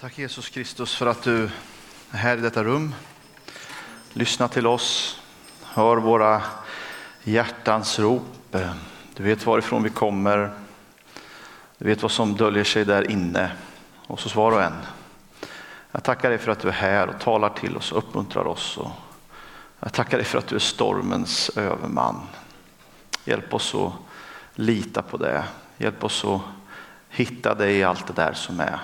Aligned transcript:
Tack 0.00 0.18
Jesus 0.18 0.48
Kristus 0.48 0.96
för 0.96 1.06
att 1.06 1.22
du 1.22 1.44
är 2.10 2.18
här 2.18 2.38
i 2.38 2.40
detta 2.40 2.64
rum. 2.64 2.94
Lyssna 4.12 4.48
till 4.48 4.66
oss, 4.66 5.20
hör 5.62 5.96
våra 5.96 6.42
hjärtans 7.22 7.98
rop. 7.98 8.56
Du 9.14 9.22
vet 9.22 9.46
varifrån 9.46 9.82
vi 9.82 9.90
kommer. 9.90 10.50
Du 11.78 11.84
vet 11.84 12.02
vad 12.02 12.10
som 12.10 12.36
döljer 12.36 12.64
sig 12.64 12.84
där 12.84 13.10
inne 13.10 13.52
hos 14.06 14.32
så 14.32 14.40
var 14.40 14.52
och 14.52 14.62
en. 14.62 14.76
Jag 15.92 16.04
tackar 16.04 16.28
dig 16.30 16.38
för 16.38 16.52
att 16.52 16.60
du 16.60 16.68
är 16.68 16.72
här 16.72 17.08
och 17.08 17.20
talar 17.20 17.48
till 17.48 17.76
oss 17.76 17.92
uppmuntrar 17.92 18.46
oss. 18.46 18.76
Och 18.76 18.90
jag 19.80 19.92
tackar 19.92 20.16
dig 20.18 20.26
för 20.26 20.38
att 20.38 20.46
du 20.46 20.56
är 20.56 20.60
stormens 20.60 21.50
överman. 21.56 22.20
Hjälp 23.24 23.54
oss 23.54 23.74
att 23.74 23.92
lita 24.54 25.02
på 25.02 25.16
det. 25.16 25.44
Hjälp 25.78 26.04
oss 26.04 26.24
att 26.24 26.40
hitta 27.08 27.54
dig 27.54 27.76
i 27.76 27.84
allt 27.84 28.06
det 28.06 28.12
där 28.12 28.32
som 28.32 28.60
är 28.60 28.80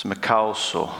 som 0.00 0.10
är 0.10 0.14
kaos 0.14 0.74
och, 0.74 0.90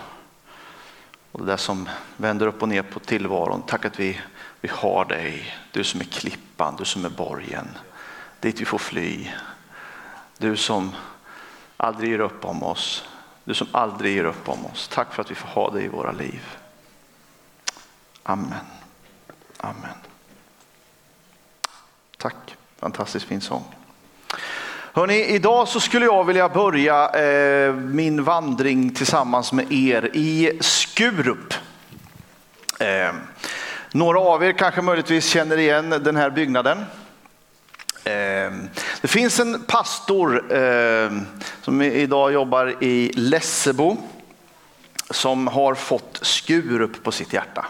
och 1.33 1.41
det 1.41 1.47
där 1.47 1.57
som 1.57 1.89
vänder 2.17 2.47
upp 2.47 2.63
och 2.63 2.69
ner 2.69 2.83
på 2.83 3.01
tillvaron. 3.01 3.63
Tack 3.67 3.85
att 3.85 4.01
vi, 4.01 4.21
vi 4.61 4.69
har 4.69 5.05
dig, 5.05 5.55
du 5.73 5.85
som 5.85 6.01
är 6.01 6.05
klippan, 6.05 6.77
du 6.77 6.85
som 6.85 7.05
är 7.05 7.09
borgen, 7.09 7.69
dit 8.41 8.61
vi 8.61 8.65
får 8.65 8.79
fly. 8.79 9.31
Du 10.39 10.57
som 10.57 10.93
aldrig 11.77 12.11
ger 12.11 12.21
upp 12.21 12.45
om 12.45 12.63
oss, 12.63 13.09
du 13.45 13.55
som 13.55 13.69
aldrig 13.73 14.17
ger 14.17 14.25
upp 14.25 14.49
om 14.49 14.67
oss. 14.67 14.89
Tack 14.89 15.15
för 15.15 15.23
att 15.23 15.31
vi 15.31 15.35
får 15.35 15.49
ha 15.49 15.71
dig 15.71 15.85
i 15.85 15.89
våra 15.89 16.13
liv. 16.13 16.57
Amen. 18.23 18.67
Amen. 19.57 19.97
Tack, 22.17 22.57
fantastiskt 22.77 23.27
fin 23.27 23.41
sång. 23.41 23.80
Hörrni, 24.93 25.25
idag 25.25 25.69
så 25.69 25.81
skulle 25.81 26.05
jag 26.05 26.25
vilja 26.25 26.49
börja 26.49 27.09
eh, 27.09 27.75
min 27.75 28.25
vandring 28.25 28.95
tillsammans 28.95 29.53
med 29.53 29.73
er 29.73 30.11
i 30.17 30.59
Skurup. 30.61 31.55
Eh, 32.81 33.13
några 33.93 34.21
av 34.21 34.45
er 34.45 34.53
kanske 34.53 34.83
möjligtvis 34.83 35.29
känner 35.29 35.59
igen 35.59 35.91
den 35.91 36.17
här 36.17 36.31
byggnaden. 36.31 36.79
Eh, 38.05 38.53
det 39.01 39.09
finns 39.09 39.41
en 39.41 39.63
pastor 39.63 40.55
eh, 40.57 41.11
som 41.63 41.83
idag 41.83 42.33
jobbar 42.33 42.85
i 42.85 43.13
Lessebo 43.15 43.97
som 45.11 45.47
har 45.47 45.75
fått 45.75 46.19
Skurup 46.23 47.03
på 47.03 47.13
sitt 47.13 47.33
hjärta. 47.33 47.67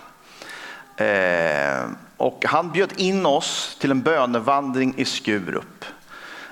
Eh, 1.04 1.90
och 2.16 2.44
han 2.46 2.72
bjöd 2.72 2.92
in 2.96 3.26
oss 3.26 3.76
till 3.80 3.90
en 3.90 4.02
bönevandring 4.02 4.94
i 4.96 5.04
Skurup. 5.04 5.84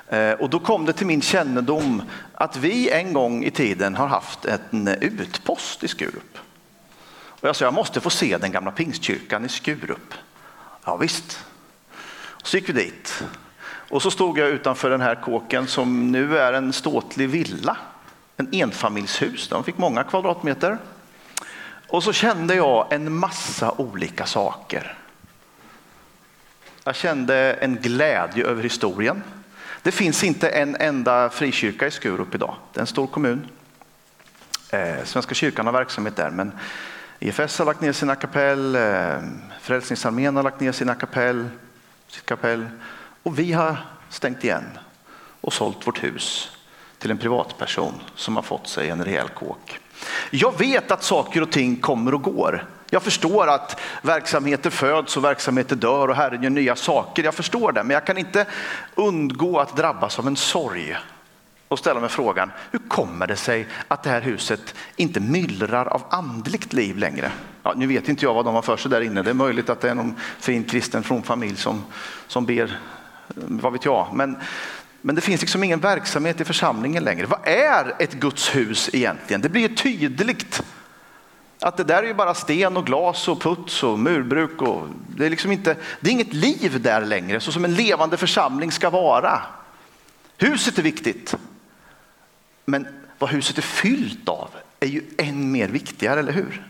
Eh, 0.09 0.33
och 0.33 0.51
då 0.51 0.59
kom 0.59 0.85
det 0.85 0.93
till 0.93 1.07
min 1.07 1.23
kännedom 1.23 2.03
att 2.35 2.57
vi 2.57 2.91
en 2.91 3.13
gång 3.13 3.45
i 3.45 3.51
tiden 3.51 3.95
har 3.95 4.07
haft 4.07 4.45
en 4.45 4.89
utpost 4.89 5.85
i 5.85 5.89
Skurup. 5.89 6.39
Och 7.41 7.49
jag 7.49 7.57
sa, 7.57 7.65
jag 7.65 7.75
måste 7.75 8.01
få 8.01 8.11
se 8.11 8.39
den 8.39 8.53
gamla 8.53 8.71
pingstkyrkan 8.71 9.45
i 9.45 9.49
Skurup. 9.49 10.15
Ja, 10.85 10.97
visst. 10.97 11.45
Så 12.43 12.57
gick 12.57 12.69
vi 12.69 12.73
dit. 12.73 13.23
Och 13.91 14.03
så 14.03 14.11
stod 14.11 14.39
jag 14.39 14.49
utanför 14.49 14.91
den 14.91 15.01
här 15.01 15.15
kåken 15.15 15.67
som 15.67 16.13
nu 16.13 16.39
är 16.39 16.53
en 16.53 16.73
ståtlig 16.73 17.29
villa. 17.29 17.77
En 18.37 18.49
enfamiljshus, 18.53 19.49
de 19.49 19.65
fick 19.65 19.79
många 19.79 20.05
kvadratmeter. 20.05 20.79
Och 21.89 22.05
så 22.05 22.13
kände 22.13 22.55
jag 22.55 22.93
en 22.93 23.13
massa 23.13 23.73
olika 23.73 24.27
saker. 24.27 24.99
Jag 26.85 26.97
kände 26.97 27.53
en 27.53 27.77
glädje 27.77 28.45
över 28.47 28.63
historien. 28.63 29.23
Det 29.83 29.93
finns 29.93 30.25
inte 30.25 30.49
en 30.49 30.77
enda 30.77 31.31
frikyrka 31.31 31.87
i 31.87 31.91
Skurup 31.91 32.35
idag. 32.35 32.57
Det 32.73 32.79
är 32.79 32.81
en 32.81 32.87
stor 32.87 33.07
kommun. 33.07 33.49
Eh, 34.71 35.05
Svenska 35.05 35.35
kyrkan 35.35 35.67
har 35.67 35.73
verksamhet 35.73 36.17
där, 36.17 36.31
men 36.31 36.53
IFS 37.19 37.59
har 37.59 37.65
lagt 37.65 37.81
ner 37.81 37.93
sina 37.93 38.15
kapell, 38.15 38.75
eh, 38.75 39.19
Frälsningsarmén 39.61 40.37
har 40.37 40.43
lagt 40.43 40.61
ner 40.61 40.73
sina 40.73 40.95
kapell, 40.95 41.49
sitt 42.09 42.27
kapell 42.27 42.67
och 43.23 43.39
vi 43.39 43.53
har 43.53 43.77
stängt 44.11 44.45
igen 44.45 44.65
och 45.41 45.53
sålt 45.53 45.87
vårt 45.87 46.05
hus 46.05 46.57
till 46.99 47.11
en 47.11 47.19
privatperson 47.19 47.95
som 48.15 48.37
har 48.37 48.43
fått 48.43 48.69
sig 48.69 48.91
en 48.91 49.05
rejäl 49.05 49.29
kåk. 49.29 49.79
Jag 50.31 50.59
vet 50.59 50.91
att 50.91 51.05
saker 51.05 51.43
och 51.43 51.53
ting 51.53 51.77
kommer 51.77 52.15
och 52.15 52.23
går. 52.23 52.67
Jag 52.91 53.03
förstår 53.03 53.47
att 53.47 53.81
verksamheter 54.03 54.71
föds 54.71 55.17
och 55.17 55.25
verksamheter 55.25 55.77
dör 55.77 56.09
och 56.09 56.17
Herren 56.17 56.43
gör 56.43 56.51
nya 56.51 56.77
saker. 56.77 57.25
Jag 57.25 57.35
förstår 57.35 57.73
det, 57.73 57.85
men 57.85 57.95
jag 57.95 58.07
kan 58.07 58.19
inte 58.19 58.47
undgå 58.95 59.61
att 59.61 59.77
drabbas 59.77 60.19
av 60.19 60.27
en 60.27 60.37
sorg 60.37 60.97
och 61.69 61.79
ställa 61.79 62.01
mig 62.01 62.09
frågan, 62.09 62.53
hur 62.71 62.81
kommer 62.89 63.27
det 63.27 63.37
sig 63.37 63.67
att 63.89 64.03
det 64.03 64.11
här 64.11 64.21
huset 64.21 64.75
inte 64.97 65.21
myllrar 65.21 65.87
av 65.87 66.03
andligt 66.11 66.73
liv 66.73 66.97
längre? 66.97 67.33
Ja, 67.63 67.73
nu 67.77 67.87
vet 67.87 68.09
inte 68.09 68.25
jag 68.25 68.35
vad 68.35 68.45
de 68.45 68.55
har 68.55 68.63
för 68.63 68.77
sig 68.77 68.91
där 68.91 69.01
inne. 69.01 69.23
Det 69.23 69.31
är 69.31 69.35
möjligt 69.35 69.71
att 69.71 69.81
det 69.81 69.91
är 69.91 69.95
någon 69.95 70.15
fin 70.39 70.65
kristen 70.65 71.03
from 71.03 71.23
familj 71.23 71.57
som, 71.57 71.85
som 72.27 72.47
ber, 72.47 72.79
vad 73.35 73.73
vet 73.73 73.85
jag. 73.85 74.09
Men, 74.13 74.37
men 75.01 75.15
det 75.15 75.21
finns 75.21 75.41
liksom 75.41 75.65
ingen 75.65 75.81
verksamhet 75.81 76.41
i 76.41 76.45
församlingen 76.45 77.05
längre. 77.05 77.27
Vad 77.27 77.49
är 77.49 77.95
ett 77.99 78.13
Guds 78.13 78.55
hus 78.55 78.91
egentligen? 78.93 79.41
Det 79.41 79.49
blir 79.49 79.69
ju 79.69 79.75
tydligt 79.75 80.63
att 81.61 81.77
det 81.77 81.85
där 81.85 82.03
är 82.03 82.07
ju 82.07 82.15
bara 82.15 82.35
sten 82.35 82.77
och 82.77 82.87
glas 82.87 83.29
och 83.29 83.41
puts 83.41 83.83
och 83.83 83.99
murbruk. 83.99 84.63
Och 84.63 84.89
det, 85.09 85.27
är 85.27 85.31
liksom 85.31 85.53
inte, 85.53 85.77
det 86.01 86.11
är 86.11 86.13
inget 86.13 86.33
liv 86.33 86.83
där 86.83 87.01
längre, 87.01 87.41
så 87.41 87.53
som 87.53 87.65
en 87.65 87.75
levande 87.75 88.17
församling 88.17 88.73
ska 88.73 88.91
vara. 88.91 89.43
Huset 90.37 90.79
är 90.79 90.83
viktigt. 90.83 91.35
Men 92.65 92.89
vad 93.19 93.31
huset 93.31 93.59
är 93.59 93.63
fyllt 93.63 94.29
av 94.29 94.51
är 94.81 94.87
ju 94.87 95.03
än 95.19 95.53
mer 95.53 95.69
viktigare, 95.69 96.21
eller 96.21 96.33
hur? 96.33 96.67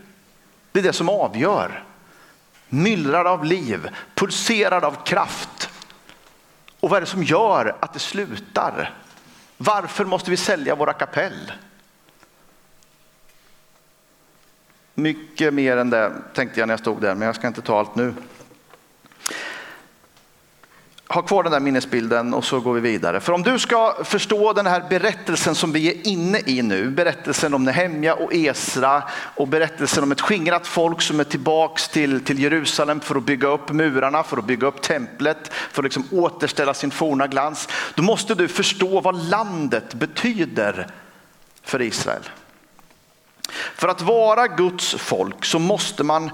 Det 0.71 0.79
är 0.79 0.83
det 0.83 0.93
som 0.93 1.09
avgör. 1.09 1.83
Myllrar 2.69 3.25
av 3.25 3.45
liv, 3.45 3.89
pulserar 4.15 4.81
av 4.85 5.03
kraft. 5.05 5.69
Och 6.79 6.89
vad 6.89 6.97
är 6.97 7.01
det 7.01 7.07
som 7.07 7.23
gör 7.23 7.75
att 7.79 7.93
det 7.93 7.99
slutar? 7.99 8.93
Varför 9.57 10.05
måste 10.05 10.31
vi 10.31 10.37
sälja 10.37 10.75
våra 10.75 10.93
kapell? 10.93 11.51
Mycket 14.99 15.53
mer 15.53 15.77
än 15.77 15.89
det 15.89 16.11
tänkte 16.33 16.59
jag 16.59 16.67
när 16.67 16.73
jag 16.73 16.79
stod 16.79 17.01
där, 17.01 17.15
men 17.15 17.25
jag 17.25 17.35
ska 17.35 17.47
inte 17.47 17.61
ta 17.61 17.79
allt 17.79 17.95
nu. 17.95 18.13
Ha 21.07 21.21
kvar 21.21 21.43
den 21.43 21.51
där 21.51 21.59
minnesbilden 21.59 22.33
och 22.33 22.45
så 22.45 22.59
går 22.59 22.73
vi 22.73 22.81
vidare. 22.81 23.19
För 23.19 23.33
om 23.33 23.43
du 23.43 23.59
ska 23.59 23.95
förstå 24.03 24.53
den 24.53 24.67
här 24.67 24.83
berättelsen 24.89 25.55
som 25.55 25.71
vi 25.71 25.87
är 25.89 26.07
inne 26.07 26.41
i 26.45 26.61
nu, 26.61 26.89
berättelsen 26.89 27.53
om 27.53 27.63
Nehemja 27.63 28.13
och 28.13 28.33
Esra 28.33 29.03
och 29.35 29.47
berättelsen 29.47 30.03
om 30.03 30.11
ett 30.11 30.21
skingrat 30.21 30.67
folk 30.67 31.01
som 31.01 31.19
är 31.19 31.23
tillbaks 31.23 31.87
till, 31.87 32.25
till 32.25 32.39
Jerusalem 32.39 32.99
för 32.99 33.15
att 33.15 33.23
bygga 33.23 33.47
upp 33.47 33.71
murarna, 33.71 34.23
för 34.23 34.37
att 34.37 34.45
bygga 34.45 34.67
upp 34.67 34.81
templet, 34.81 35.53
för 35.53 35.81
att 35.81 35.83
liksom 35.83 36.07
återställa 36.11 36.73
sin 36.73 36.91
forna 36.91 37.27
glans. 37.27 37.67
Då 37.95 38.03
måste 38.03 38.35
du 38.35 38.47
förstå 38.47 39.01
vad 39.01 39.29
landet 39.29 39.93
betyder 39.93 40.87
för 41.63 41.81
Israel. 41.81 42.23
För 43.51 43.87
att 43.87 44.01
vara 44.01 44.47
Guds 44.47 44.95
folk 44.95 45.45
så 45.45 45.59
måste 45.59 46.03
man 46.03 46.31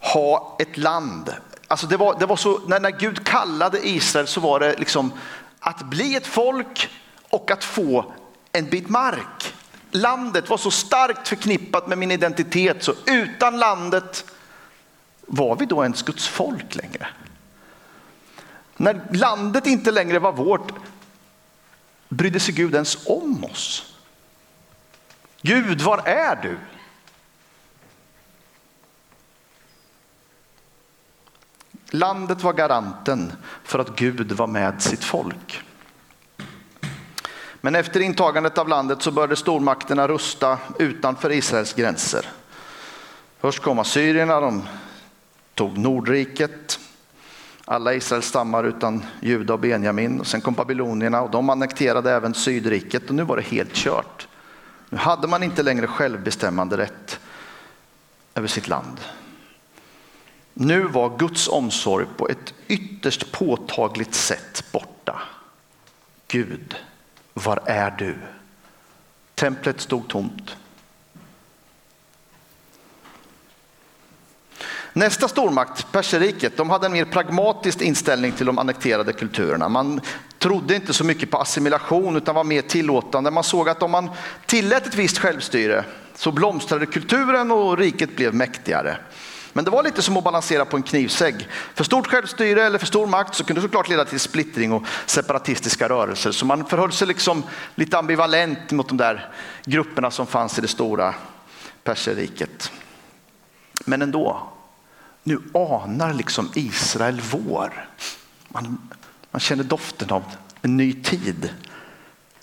ha 0.00 0.56
ett 0.58 0.76
land. 0.76 1.34
Alltså 1.68 1.86
det 1.86 1.96
var, 1.96 2.18
det 2.18 2.26
var 2.26 2.36
så, 2.36 2.60
när, 2.66 2.80
när 2.80 2.90
Gud 2.90 3.26
kallade 3.26 3.88
Israel 3.88 4.26
så 4.26 4.40
var 4.40 4.60
det 4.60 4.78
liksom 4.78 5.12
att 5.60 5.82
bli 5.82 6.16
ett 6.16 6.26
folk 6.26 6.88
och 7.30 7.50
att 7.50 7.64
få 7.64 8.12
en 8.52 8.70
bit 8.70 8.88
mark. 8.88 9.54
Landet 9.90 10.50
var 10.50 10.56
så 10.56 10.70
starkt 10.70 11.28
förknippat 11.28 11.86
med 11.86 11.98
min 11.98 12.10
identitet 12.10 12.82
så 12.82 12.94
utan 13.06 13.58
landet 13.58 14.24
var 15.20 15.56
vi 15.56 15.66
då 15.66 15.82
ens 15.82 16.02
Guds 16.02 16.28
folk 16.28 16.74
längre? 16.74 17.06
När 18.76 19.00
landet 19.12 19.66
inte 19.66 19.90
längre 19.90 20.18
var 20.18 20.32
vårt 20.32 20.72
brydde 22.08 22.40
sig 22.40 22.54
Gud 22.54 22.74
ens 22.74 23.06
om 23.06 23.44
oss? 23.44 23.95
Gud, 25.46 25.80
var 25.80 25.98
är 25.98 26.36
du? 26.36 26.58
Landet 31.90 32.42
var 32.42 32.52
garanten 32.52 33.32
för 33.64 33.78
att 33.78 33.96
Gud 33.96 34.32
var 34.32 34.46
med 34.46 34.82
sitt 34.82 35.04
folk. 35.04 35.62
Men 37.60 37.74
efter 37.74 38.00
intagandet 38.00 38.58
av 38.58 38.68
landet 38.68 39.02
så 39.02 39.10
började 39.10 39.36
stormakterna 39.36 40.08
rusta 40.08 40.58
utanför 40.78 41.32
Israels 41.32 41.74
gränser. 41.74 42.26
Först 43.38 43.62
kom 43.62 43.78
assyrierna, 43.78 44.40
de 44.40 44.62
tog 45.54 45.78
Nordriket, 45.78 46.80
alla 47.64 47.94
Israels 47.94 48.26
stammar 48.26 48.64
utan 48.64 49.04
Juda 49.20 49.52
och 49.52 49.60
Benjamin. 49.60 50.20
Och 50.20 50.26
sen 50.26 50.40
kom 50.40 50.54
babylonierna 50.54 51.22
och 51.22 51.30
de 51.30 51.50
annekterade 51.50 52.12
även 52.12 52.34
Sydriket 52.34 53.08
och 53.08 53.14
nu 53.14 53.22
var 53.22 53.36
det 53.36 53.42
helt 53.42 53.74
kört. 53.74 54.28
Nu 54.90 54.98
hade 54.98 55.28
man 55.28 55.42
inte 55.42 55.62
längre 55.62 55.86
självbestämmande 55.86 56.76
rätt 56.76 57.20
över 58.34 58.48
sitt 58.48 58.68
land. 58.68 59.00
Nu 60.54 60.82
var 60.82 61.18
Guds 61.18 61.48
omsorg 61.48 62.06
på 62.16 62.28
ett 62.28 62.54
ytterst 62.68 63.32
påtagligt 63.32 64.14
sätt 64.14 64.64
borta. 64.72 65.22
Gud, 66.28 66.76
var 67.34 67.60
är 67.66 67.90
du? 67.90 68.18
Templet 69.34 69.80
stod 69.80 70.08
tomt. 70.08 70.56
Nästa 74.96 75.28
stormakt, 75.28 75.92
perserriket, 75.92 76.56
de 76.56 76.70
hade 76.70 76.86
en 76.86 76.92
mer 76.92 77.04
pragmatisk 77.04 77.80
inställning 77.80 78.32
till 78.32 78.46
de 78.46 78.58
annekterade 78.58 79.12
kulturerna. 79.12 79.68
Man 79.68 80.00
trodde 80.38 80.74
inte 80.74 80.92
så 80.92 81.04
mycket 81.04 81.30
på 81.30 81.38
assimilation 81.38 82.16
utan 82.16 82.34
var 82.34 82.44
mer 82.44 82.62
tillåtande. 82.62 83.30
Man 83.30 83.44
såg 83.44 83.68
att 83.68 83.82
om 83.82 83.90
man 83.90 84.10
tillät 84.46 84.86
ett 84.86 84.94
visst 84.94 85.18
självstyre 85.18 85.84
så 86.14 86.32
blomstrade 86.32 86.86
kulturen 86.86 87.50
och 87.50 87.78
riket 87.78 88.16
blev 88.16 88.34
mäktigare. 88.34 88.96
Men 89.52 89.64
det 89.64 89.70
var 89.70 89.82
lite 89.82 90.02
som 90.02 90.16
att 90.16 90.24
balansera 90.24 90.64
på 90.64 90.76
en 90.76 90.82
knivsägg. 90.82 91.48
För 91.74 91.84
stort 91.84 92.06
självstyre 92.06 92.64
eller 92.64 92.78
för 92.78 92.86
stor 92.86 93.06
makt 93.06 93.34
så 93.34 93.44
kunde 93.44 93.60
det 93.60 93.66
såklart 93.66 93.88
leda 93.88 94.04
till 94.04 94.20
splittring 94.20 94.72
och 94.72 94.82
separatistiska 95.06 95.88
rörelser. 95.88 96.32
Så 96.32 96.46
man 96.46 96.66
förhöll 96.66 96.92
sig 96.92 97.08
liksom 97.08 97.42
lite 97.74 97.98
ambivalent 97.98 98.70
mot 98.70 98.88
de 98.88 98.96
där 98.96 99.32
grupperna 99.64 100.10
som 100.10 100.26
fanns 100.26 100.58
i 100.58 100.60
det 100.60 100.68
stora 100.68 101.14
perserriket. 101.84 102.72
Men 103.84 104.02
ändå, 104.02 104.52
nu 105.26 105.40
anar 105.54 106.12
liksom 106.12 106.50
Israel 106.54 107.20
vår. 107.20 107.88
Man, 108.48 108.88
man 109.30 109.40
känner 109.40 109.64
doften 109.64 110.10
av 110.10 110.24
en 110.62 110.76
ny 110.76 110.92
tid. 110.92 111.50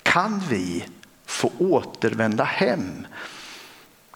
Kan 0.04 0.42
vi 0.50 0.86
få 1.26 1.52
återvända 1.58 2.44
hem? 2.44 3.08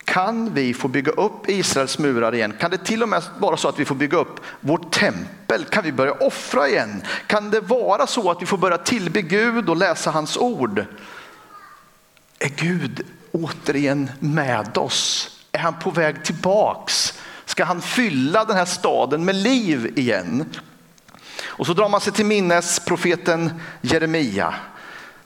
Kan 0.06 0.54
vi 0.54 0.74
få 0.74 0.88
bygga 0.88 1.12
upp 1.12 1.50
Israels 1.50 2.00
murar 2.00 2.36
igen? 2.36 2.54
Kan 2.60 2.72
det 2.72 2.78
till 2.78 3.04
och 3.04 3.10
med 3.10 3.24
vara 3.40 3.58
så 3.58 3.70
att 3.70 3.80
vi 3.80 3.86
får 3.86 3.96
bygga 3.96 4.18
upp 4.18 4.40
vårt 4.60 4.92
tempel? 4.92 5.66
Kan 5.66 5.84
vi 5.84 5.92
börja 5.92 6.14
offra 6.14 6.68
igen? 6.68 7.04
Kan 7.28 7.50
det 7.50 7.62
vara 7.62 8.08
så 8.08 8.32
att 8.32 8.42
vi 8.42 8.46
får 8.46 8.58
börja 8.58 8.78
tillbe 8.78 9.22
Gud 9.22 9.70
och 9.70 9.78
läsa 9.78 10.12
hans 10.12 10.38
ord? 10.38 10.86
Är 12.40 12.50
Gud 12.50 13.06
återigen 13.32 14.12
med 14.20 14.78
oss? 14.78 15.30
Är 15.52 15.60
han 15.60 15.80
på 15.80 15.92
väg 15.92 16.24
tillbaks? 16.26 17.14
Ska 17.48 17.64
han 17.64 17.82
fylla 17.82 18.46
den 18.46 18.58
här 18.58 18.66
staden 18.66 19.26
med 19.26 19.36
liv 19.36 19.94
igen? 19.96 20.46
Och 21.46 21.66
så 21.66 21.74
drar 21.74 21.90
man 21.90 22.02
sig 22.02 22.14
till 22.14 22.26
minnes 22.26 22.80
profeten 22.80 23.52
Jeremia. 23.82 24.54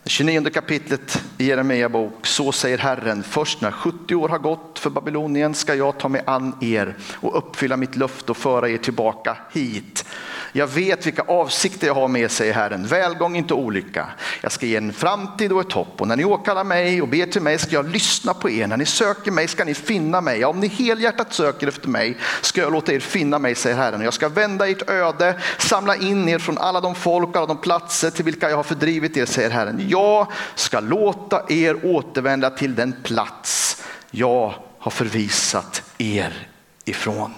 Det 0.04 0.10
29 0.10 0.50
kapitlet 0.50 1.24
i 1.38 1.46
Jeremia 1.46 1.90
bok. 1.90 2.28
Så 2.28 2.52
säger 2.52 2.78
Herren, 2.78 3.24
först 3.24 3.62
när 3.62 3.72
70 3.72 4.16
år 4.16 4.30
har 4.30 4.40
gått 4.40 4.80
för 4.80 4.90
Babylonien 4.90 5.54
ska 5.54 5.76
jag 5.76 5.98
ta 5.98 6.10
mig 6.10 6.22
an 6.26 6.56
er 6.62 6.96
och 7.14 7.38
uppfylla 7.38 7.78
mitt 7.78 7.96
löfte 7.96 8.32
och 8.32 8.38
föra 8.38 8.70
er 8.70 8.78
tillbaka 8.78 9.38
hit. 9.52 10.06
Jag 10.52 10.68
vet 10.68 11.06
vilka 11.06 11.22
avsikter 11.22 11.88
jag 11.88 11.94
har 11.94 12.08
med 12.08 12.32
sig 12.32 12.52
Herren, 12.52 12.88
välgång 12.88 13.36
inte 13.36 13.54
olycka. 13.54 14.08
Jag 14.42 14.52
ska 14.52 14.66
ge 14.66 14.76
en 14.76 14.94
framtid 14.94 15.52
och 15.52 15.62
ett 15.62 15.72
hopp 15.72 16.02
och 16.02 16.08
när 16.08 16.16
ni 16.16 16.26
åkallar 16.26 16.64
mig 16.64 17.02
och 17.02 17.08
ber 17.08 17.26
till 17.26 17.42
mig 17.42 17.58
ska 17.58 17.76
jag 17.76 17.90
lyssna 17.90 18.34
på 18.34 18.50
er. 18.50 18.68
När 18.68 18.78
ni 18.78 18.86
söker 18.86 19.32
mig 19.32 19.48
ska 19.48 19.66
ni 19.66 19.74
finna 19.74 20.22
mig. 20.22 20.40
Ja, 20.40 20.48
om 20.48 20.60
ni 20.60 20.68
helhjärtat 20.68 21.34
söker 21.34 21.68
efter 21.68 21.88
mig 21.88 22.18
ska 22.42 22.62
jag 22.62 22.72
låta 22.72 22.94
er 22.94 23.00
finna 23.00 23.40
mig, 23.40 23.56
säger 23.56 23.76
Herren. 23.76 24.02
Jag 24.02 24.14
ska 24.14 24.30
vända 24.30 24.70
ert 24.70 24.90
öde, 24.90 25.40
samla 25.58 25.96
in 25.96 26.30
er 26.30 26.40
från 26.40 26.58
alla 26.58 26.82
de 26.82 26.96
folk 26.96 27.30
och 27.30 27.36
alla 27.36 27.48
de 27.48 27.58
platser 27.58 28.10
till 28.10 28.26
vilka 28.26 28.50
jag 28.50 28.58
har 28.58 28.64
fördrivit 28.64 29.18
er, 29.18 29.26
säger 29.26 29.50
Herren. 29.50 29.86
Jag 29.90 30.28
ska 30.56 30.80
låta 30.80 31.44
er 31.50 31.86
återvända 31.86 32.50
till 32.50 32.76
den 32.76 32.96
plats 33.04 33.84
jag 34.12 34.54
har 34.80 34.92
förvisat 34.92 35.84
er 35.98 36.48
ifrån. 36.86 37.34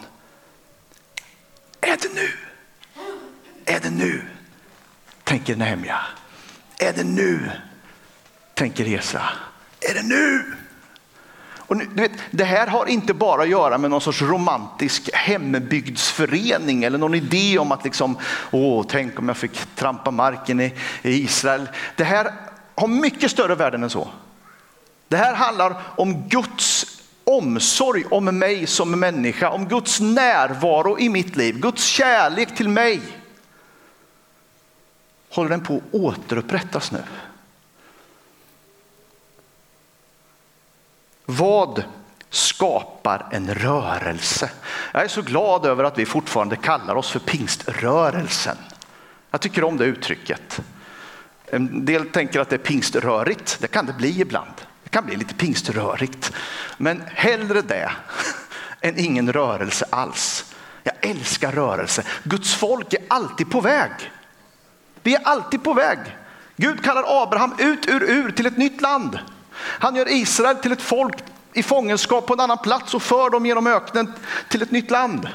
Är 1.81 1.97
det 2.01 2.13
nu? 2.15 2.42
Är 3.65 3.79
det 3.79 3.89
nu? 3.89 4.21
Tänker 5.23 5.55
Nehemja. 5.55 5.99
Är 6.77 6.93
det 6.93 7.03
nu? 7.03 7.51
Tänker 8.53 8.97
Esa. 8.97 9.21
Är 9.79 9.93
det 9.93 10.03
nu? 10.03 10.43
Och 11.57 11.77
nu, 11.77 11.87
vet, 11.93 12.11
det 12.31 12.43
här 12.43 12.67
har 12.67 12.85
inte 12.85 13.13
bara 13.13 13.41
att 13.41 13.49
göra 13.49 13.77
med 13.77 13.91
någon 13.91 14.01
sorts 14.01 14.21
romantisk 14.21 15.09
hembygdsförening 15.13 16.83
eller 16.83 16.97
någon 16.97 17.15
idé 17.15 17.57
om 17.59 17.71
att 17.71 17.83
liksom, 17.83 18.17
åh, 18.51 18.85
tänk 18.89 19.19
om 19.19 19.27
jag 19.27 19.37
fick 19.37 19.75
trampa 19.75 20.11
marken 20.11 20.59
i, 20.59 20.73
i 21.01 21.23
Israel. 21.23 21.69
Det 21.95 22.03
här 22.03 22.33
har 22.75 22.87
mycket 22.87 23.31
större 23.31 23.55
värden 23.55 23.83
än 23.83 23.89
så. 23.89 24.07
Det 25.07 25.17
här 25.17 25.33
handlar 25.33 25.81
om 25.95 26.29
Guds 26.29 26.85
omsorg 27.23 28.03
om 28.11 28.25
mig 28.25 28.67
som 28.67 28.99
människa, 28.99 29.49
om 29.49 29.67
Guds 29.67 29.99
närvaro 29.99 30.99
i 30.99 31.09
mitt 31.09 31.35
liv, 31.35 31.59
Guds 31.59 31.85
kärlek 31.85 32.55
till 32.55 32.69
mig 32.69 33.01
håller 35.33 35.49
den 35.49 35.61
på 35.61 35.75
att 35.75 35.93
återupprättas 35.93 36.91
nu. 36.91 37.03
Vad 41.25 41.83
skapar 42.29 43.27
en 43.31 43.53
rörelse? 43.53 44.51
Jag 44.93 45.03
är 45.03 45.07
så 45.07 45.21
glad 45.21 45.65
över 45.65 45.83
att 45.83 45.97
vi 45.97 46.05
fortfarande 46.05 46.55
kallar 46.55 46.95
oss 46.95 47.11
för 47.11 47.19
pingströrelsen. 47.19 48.57
Jag 49.31 49.41
tycker 49.41 49.63
om 49.63 49.77
det 49.77 49.85
uttrycket. 49.85 50.59
En 51.45 51.85
del 51.85 52.09
tänker 52.09 52.39
att 52.39 52.49
det 52.49 52.55
är 52.55 52.57
pingströrigt. 52.57 53.57
Det 53.59 53.67
kan 53.67 53.85
det 53.85 53.93
bli 53.93 54.21
ibland. 54.21 54.53
Det 54.83 54.89
kan 54.89 55.05
bli 55.05 55.15
lite 55.15 55.33
pingströrigt. 55.33 56.31
Men 56.77 57.03
hellre 57.05 57.61
det 57.61 57.91
än 58.81 58.99
ingen 58.99 59.33
rörelse 59.33 59.85
alls. 59.89 60.53
Jag 60.83 60.95
älskar 61.01 61.51
rörelse. 61.51 62.03
Guds 62.23 62.55
folk 62.55 62.93
är 62.93 63.01
alltid 63.07 63.51
på 63.51 63.61
väg. 63.61 63.91
Vi 65.03 65.15
är 65.15 65.21
alltid 65.23 65.63
på 65.63 65.73
väg. 65.73 65.99
Gud 66.55 66.83
kallar 66.83 67.23
Abraham 67.23 67.55
ut 67.59 67.87
ur 67.87 68.03
ur 68.03 68.31
till 68.31 68.45
ett 68.45 68.57
nytt 68.57 68.81
land. 68.81 69.19
Han 69.55 69.95
gör 69.95 70.11
Israel 70.11 70.55
till 70.55 70.71
ett 70.71 70.81
folk 70.81 71.15
i 71.53 71.63
fångenskap 71.63 72.27
på 72.27 72.33
en 72.33 72.39
annan 72.39 72.57
plats 72.57 72.93
och 72.93 73.03
för 73.03 73.29
dem 73.29 73.45
genom 73.45 73.67
öknen 73.67 74.13
till 74.47 74.61
ett 74.61 74.71
nytt 74.71 74.91
land. 74.91 75.29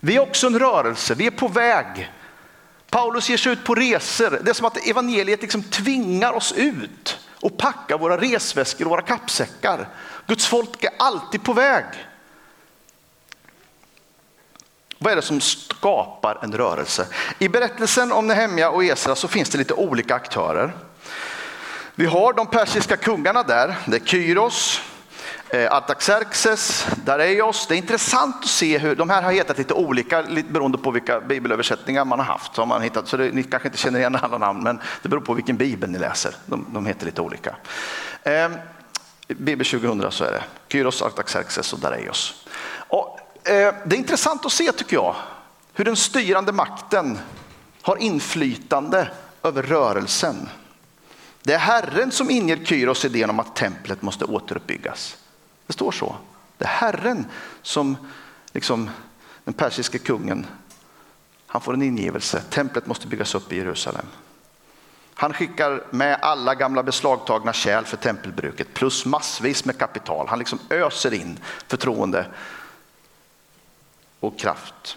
Vi 0.00 0.16
är 0.16 0.20
också 0.20 0.46
en 0.46 0.58
rörelse, 0.58 1.14
vi 1.14 1.26
är 1.26 1.30
på 1.30 1.48
väg. 1.48 2.10
Paulus 2.90 3.30
ger 3.30 3.36
sig 3.36 3.52
ut 3.52 3.64
på 3.64 3.74
resor. 3.74 4.40
Det 4.42 4.50
är 4.50 4.54
som 4.54 4.66
att 4.66 4.86
evangeliet 4.86 5.42
liksom 5.42 5.62
tvingar 5.62 6.32
oss 6.32 6.52
ut 6.52 7.18
och 7.40 7.58
packar 7.58 7.98
våra 7.98 8.16
resväskor 8.16 8.84
och 8.84 8.90
våra 8.90 9.02
kappsäckar. 9.02 9.88
Guds 10.26 10.46
folk 10.46 10.84
är 10.84 10.90
alltid 10.98 11.42
på 11.42 11.52
väg. 11.52 11.84
Vad 15.02 15.12
är 15.12 15.16
det 15.16 15.22
som 15.22 15.40
skapar 15.40 16.38
en 16.42 16.52
rörelse? 16.52 17.06
I 17.38 17.48
berättelsen 17.48 18.12
om 18.12 18.26
Nehemja 18.26 18.70
och 18.70 18.84
Esra 18.84 19.14
så 19.14 19.28
finns 19.28 19.50
det 19.50 19.58
lite 19.58 19.74
olika 19.74 20.14
aktörer. 20.14 20.72
Vi 21.94 22.06
har 22.06 22.32
de 22.32 22.46
persiska 22.46 22.96
kungarna 22.96 23.42
där. 23.42 23.76
Det 23.86 23.96
är 23.96 24.06
Kyros, 24.06 24.80
eh, 25.48 25.72
Artaxerxes, 25.72 26.86
Dareios. 27.04 27.66
Det 27.66 27.74
är 27.74 27.76
intressant 27.76 28.36
att 28.42 28.48
se 28.48 28.78
hur 28.78 28.96
de 28.96 29.10
här 29.10 29.22
har 29.22 29.32
hetat 29.32 29.58
lite 29.58 29.74
olika 29.74 30.24
beroende 30.48 30.78
på 30.78 30.90
vilka 30.90 31.20
bibelöversättningar 31.20 32.04
man 32.04 32.18
har 32.18 32.26
haft. 32.26 32.54
Så, 32.54 32.66
man 32.66 32.82
hittat, 32.82 33.08
så 33.08 33.16
det, 33.16 33.30
ni 33.32 33.42
kanske 33.42 33.68
inte 33.68 33.78
känner 33.78 33.98
igen 33.98 34.18
alla 34.22 34.38
namn, 34.38 34.62
men 34.62 34.80
det 35.02 35.08
beror 35.08 35.20
på 35.20 35.34
vilken 35.34 35.56
bibel 35.56 35.90
ni 35.90 35.98
läser. 35.98 36.34
De, 36.46 36.66
de 36.68 36.86
heter 36.86 37.06
lite 37.06 37.20
olika. 37.20 37.56
Eh, 38.22 38.48
Bibel 39.28 39.66
2000 39.66 40.12
så 40.12 40.24
är 40.24 40.32
det 40.32 40.42
Kyros, 40.68 41.02
Artaxerxes 41.02 41.72
och 41.72 41.78
Dareios. 41.78 42.46
Och 42.88 43.18
Eh, 43.44 43.74
det 43.84 43.96
är 43.96 43.98
intressant 43.98 44.46
att 44.46 44.52
se 44.52 44.72
tycker 44.72 44.96
jag 44.96 45.16
hur 45.74 45.84
den 45.84 45.96
styrande 45.96 46.52
makten 46.52 47.18
har 47.82 47.96
inflytande 47.96 49.10
över 49.42 49.62
rörelsen. 49.62 50.48
Det 51.42 51.52
är 51.52 51.58
Herren 51.58 52.12
som 52.12 52.30
inger 52.30 52.64
Kyros 52.64 53.04
idén 53.04 53.30
om 53.30 53.40
att 53.40 53.56
templet 53.56 54.02
måste 54.02 54.24
återuppbyggas. 54.24 55.16
Det 55.66 55.72
står 55.72 55.92
så. 55.92 56.16
Det 56.58 56.64
är 56.64 56.68
Herren 56.68 57.26
som, 57.62 57.96
liksom 58.52 58.90
den 59.44 59.54
persiske 59.54 59.98
kungen, 59.98 60.46
han 61.46 61.60
får 61.60 61.74
en 61.74 61.82
ingivelse. 61.82 62.42
Templet 62.50 62.86
måste 62.86 63.06
byggas 63.06 63.34
upp 63.34 63.52
i 63.52 63.56
Jerusalem. 63.56 64.06
Han 65.14 65.32
skickar 65.32 65.82
med 65.90 66.18
alla 66.22 66.54
gamla 66.54 66.82
beslagtagna 66.82 67.52
kärl 67.52 67.84
för 67.84 67.96
tempelbruket 67.96 68.74
plus 68.74 69.06
massvis 69.06 69.64
med 69.64 69.78
kapital. 69.78 70.28
Han 70.28 70.38
liksom 70.38 70.58
öser 70.70 71.14
in 71.14 71.38
förtroende 71.68 72.26
och 74.22 74.38
kraft. 74.38 74.96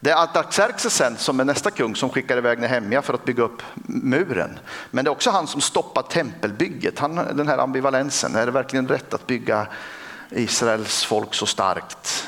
Det 0.00 0.10
är 0.10 0.22
Artaxerxes 0.22 1.02
som 1.18 1.40
är 1.40 1.44
nästa 1.44 1.70
kung 1.70 1.96
som 1.96 2.10
skickar 2.10 2.36
iväg 2.36 2.58
Nehemja 2.58 3.02
för 3.02 3.14
att 3.14 3.24
bygga 3.24 3.42
upp 3.42 3.62
muren. 3.86 4.58
Men 4.90 5.04
det 5.04 5.08
är 5.08 5.12
också 5.12 5.30
han 5.30 5.46
som 5.46 5.60
stoppar 5.60 6.02
tempelbygget. 6.02 6.98
Han, 6.98 7.14
den 7.14 7.48
här 7.48 7.58
ambivalensen, 7.58 8.34
är 8.34 8.46
det 8.46 8.52
verkligen 8.52 8.88
rätt 8.88 9.14
att 9.14 9.26
bygga 9.26 9.66
Israels 10.30 11.04
folk 11.04 11.34
så 11.34 11.46
starkt? 11.46 12.26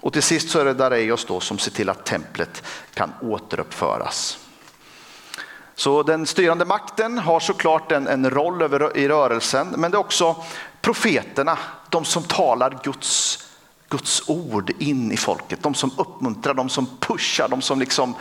Och 0.00 0.12
till 0.12 0.22
sist 0.22 0.50
så 0.50 0.58
är 0.58 0.64
det 0.64 0.74
Dareios 0.74 1.24
då 1.24 1.40
som 1.40 1.58
ser 1.58 1.70
till 1.70 1.88
att 1.88 2.04
templet 2.04 2.62
kan 2.94 3.12
återuppföras. 3.22 4.38
Så 5.74 6.02
den 6.02 6.26
styrande 6.26 6.64
makten 6.64 7.18
har 7.18 7.40
såklart 7.40 7.92
en, 7.92 8.08
en 8.08 8.30
roll 8.30 8.62
över, 8.62 8.96
i 8.96 9.08
rörelsen, 9.08 9.68
men 9.76 9.90
det 9.90 9.96
är 9.96 10.00
också 10.00 10.36
profeterna, 10.80 11.58
de 11.90 12.04
som 12.04 12.22
talar 12.22 12.78
Guds 12.84 13.38
Guds 13.94 14.28
ord 14.28 14.72
in 14.78 15.12
i 15.12 15.16
folket. 15.16 15.62
De 15.62 15.74
som 15.74 15.90
uppmuntrar, 15.98 16.54
de 16.54 16.68
som 16.68 16.86
pushar, 17.00 17.48
de 17.48 17.62
som 17.62 17.80
liksom 17.80 18.14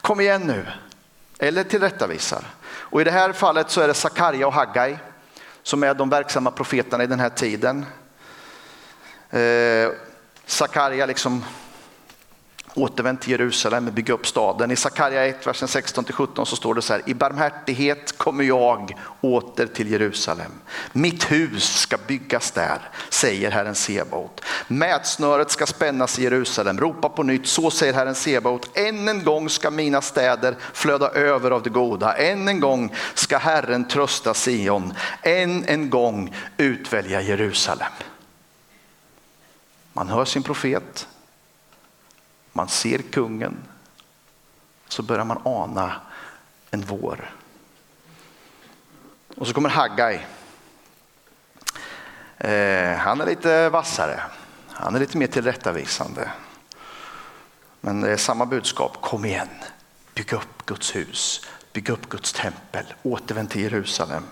kom 0.00 0.20
igen 0.20 0.42
nu. 0.42 0.66
Eller 1.38 1.64
tillrättavisar. 1.64 2.44
Och 2.66 3.00
i 3.00 3.04
det 3.04 3.10
här 3.10 3.32
fallet 3.32 3.70
så 3.70 3.80
är 3.80 3.88
det 3.88 3.94
Sakarja 3.94 4.46
och 4.46 4.52
Haggai 4.52 4.98
som 5.62 5.82
är 5.82 5.94
de 5.94 6.08
verksamma 6.10 6.50
profeterna 6.50 7.04
i 7.04 7.06
den 7.06 7.20
här 7.20 7.28
tiden. 7.28 7.86
Eh, 9.30 9.90
Sakarja 10.46 11.06
liksom 11.06 11.44
återvänt 12.76 13.20
till 13.20 13.30
Jerusalem 13.30 13.86
och 13.86 13.92
bygga 13.92 14.14
upp 14.14 14.26
staden. 14.26 14.70
I 14.70 14.76
Sakarja 14.76 15.26
1, 15.26 15.46
versen 15.46 15.68
16-17 15.68 16.44
så 16.44 16.56
står 16.56 16.74
det 16.74 16.82
så 16.82 16.92
här, 16.92 17.02
i 17.06 17.14
barmhärtighet 17.14 18.18
kommer 18.18 18.44
jag 18.44 18.98
åter 19.20 19.66
till 19.66 19.90
Jerusalem. 19.90 20.52
Mitt 20.92 21.32
hus 21.32 21.78
ska 21.78 21.96
byggas 22.06 22.50
där, 22.50 22.78
säger 23.08 23.50
Herren 23.50 23.74
Sebaot. 23.74 24.40
Mätsnöret 24.68 25.50
ska 25.50 25.66
spännas 25.66 26.18
i 26.18 26.22
Jerusalem, 26.22 26.80
ropa 26.80 27.08
på 27.08 27.22
nytt, 27.22 27.46
så 27.46 27.70
säger 27.70 27.92
Herren 27.92 28.14
Sebaot. 28.14 28.78
Än 28.78 29.08
en 29.08 29.24
gång 29.24 29.48
ska 29.48 29.70
mina 29.70 30.02
städer 30.02 30.56
flöda 30.72 31.10
över 31.10 31.50
av 31.50 31.62
det 31.62 31.70
goda, 31.70 32.16
än 32.16 32.48
en 32.48 32.60
gång 32.60 32.94
ska 33.14 33.38
Herren 33.38 33.88
trösta 33.88 34.34
Sion, 34.34 34.94
än 35.22 35.64
en 35.64 35.90
gång 35.90 36.34
utvälja 36.56 37.20
Jerusalem. 37.20 37.92
Man 39.92 40.08
hör 40.08 40.24
sin 40.24 40.42
profet, 40.42 41.08
man 42.56 42.68
ser 42.68 42.98
kungen, 42.98 43.56
så 44.88 45.02
börjar 45.02 45.24
man 45.24 45.40
ana 45.44 46.00
en 46.70 46.84
vår. 46.84 47.30
Och 49.36 49.46
så 49.46 49.54
kommer 49.54 49.68
Haggai. 49.68 50.26
Eh, 52.38 52.98
han 52.98 53.20
är 53.20 53.26
lite 53.26 53.68
vassare, 53.68 54.20
han 54.68 54.94
är 54.94 55.00
lite 55.00 55.18
mer 55.18 55.26
tillrättavisande. 55.26 56.30
Men 57.80 58.00
det 58.00 58.12
är 58.12 58.16
samma 58.16 58.46
budskap, 58.46 59.00
kom 59.00 59.24
igen, 59.24 59.48
bygg 60.14 60.32
upp 60.32 60.66
Guds 60.66 60.96
hus, 60.96 61.46
bygg 61.72 61.88
upp 61.88 62.08
Guds 62.08 62.32
tempel, 62.32 62.94
återvänd 63.02 63.50
till 63.50 63.62
Jerusalem. 63.62 64.24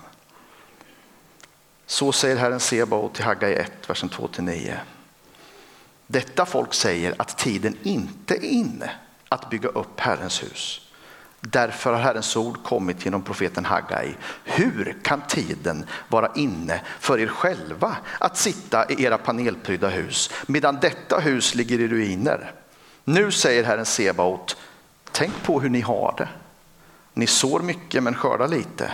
Så 1.87 2.13
säger 2.13 2.37
Herren 2.37 2.61
Sebaot 2.61 3.15
till 3.15 3.25
Haggai 3.25 3.55
1, 3.55 3.91
versen 3.91 4.11
2-9. 4.11 4.79
Detta 6.07 6.47
folk 6.47 6.75
säger 6.75 7.15
att 7.19 7.39
tiden 7.39 7.77
inte 7.83 8.35
är 8.35 8.45
inne 8.45 8.91
att 9.29 9.51
bygga 9.51 9.69
upp 9.69 10.01
Herrens 10.01 10.43
hus. 10.43 10.81
Därför 11.41 11.93
har 11.93 12.01
Herrens 12.01 12.37
ord 12.37 12.65
kommit 12.65 13.05
genom 13.05 13.23
profeten 13.23 13.65
Hagai. 13.65 14.15
Hur 14.45 14.97
kan 15.03 15.21
tiden 15.29 15.87
vara 16.09 16.31
inne 16.35 16.81
för 17.01 17.19
er 17.19 17.27
själva 17.27 17.97
att 18.19 18.37
sitta 18.37 18.91
i 18.91 19.05
era 19.05 19.19
panelprydda 19.19 19.89
hus 19.89 20.31
medan 20.47 20.79
detta 20.81 21.19
hus 21.19 21.55
ligger 21.55 21.81
i 21.81 21.89
ruiner? 21.89 22.53
Nu 23.05 23.31
säger 23.31 23.65
Herren 23.65 23.87
Sebaot, 23.87 24.57
tänk 25.13 25.43
på 25.43 25.61
hur 25.61 25.69
ni 25.71 25.81
har 25.81 26.15
det. 26.19 26.29
Ni 27.15 27.27
sår 27.27 27.61
mycket 27.61 28.03
men 28.03 28.15
skördar 28.15 28.49
lite. 28.49 28.93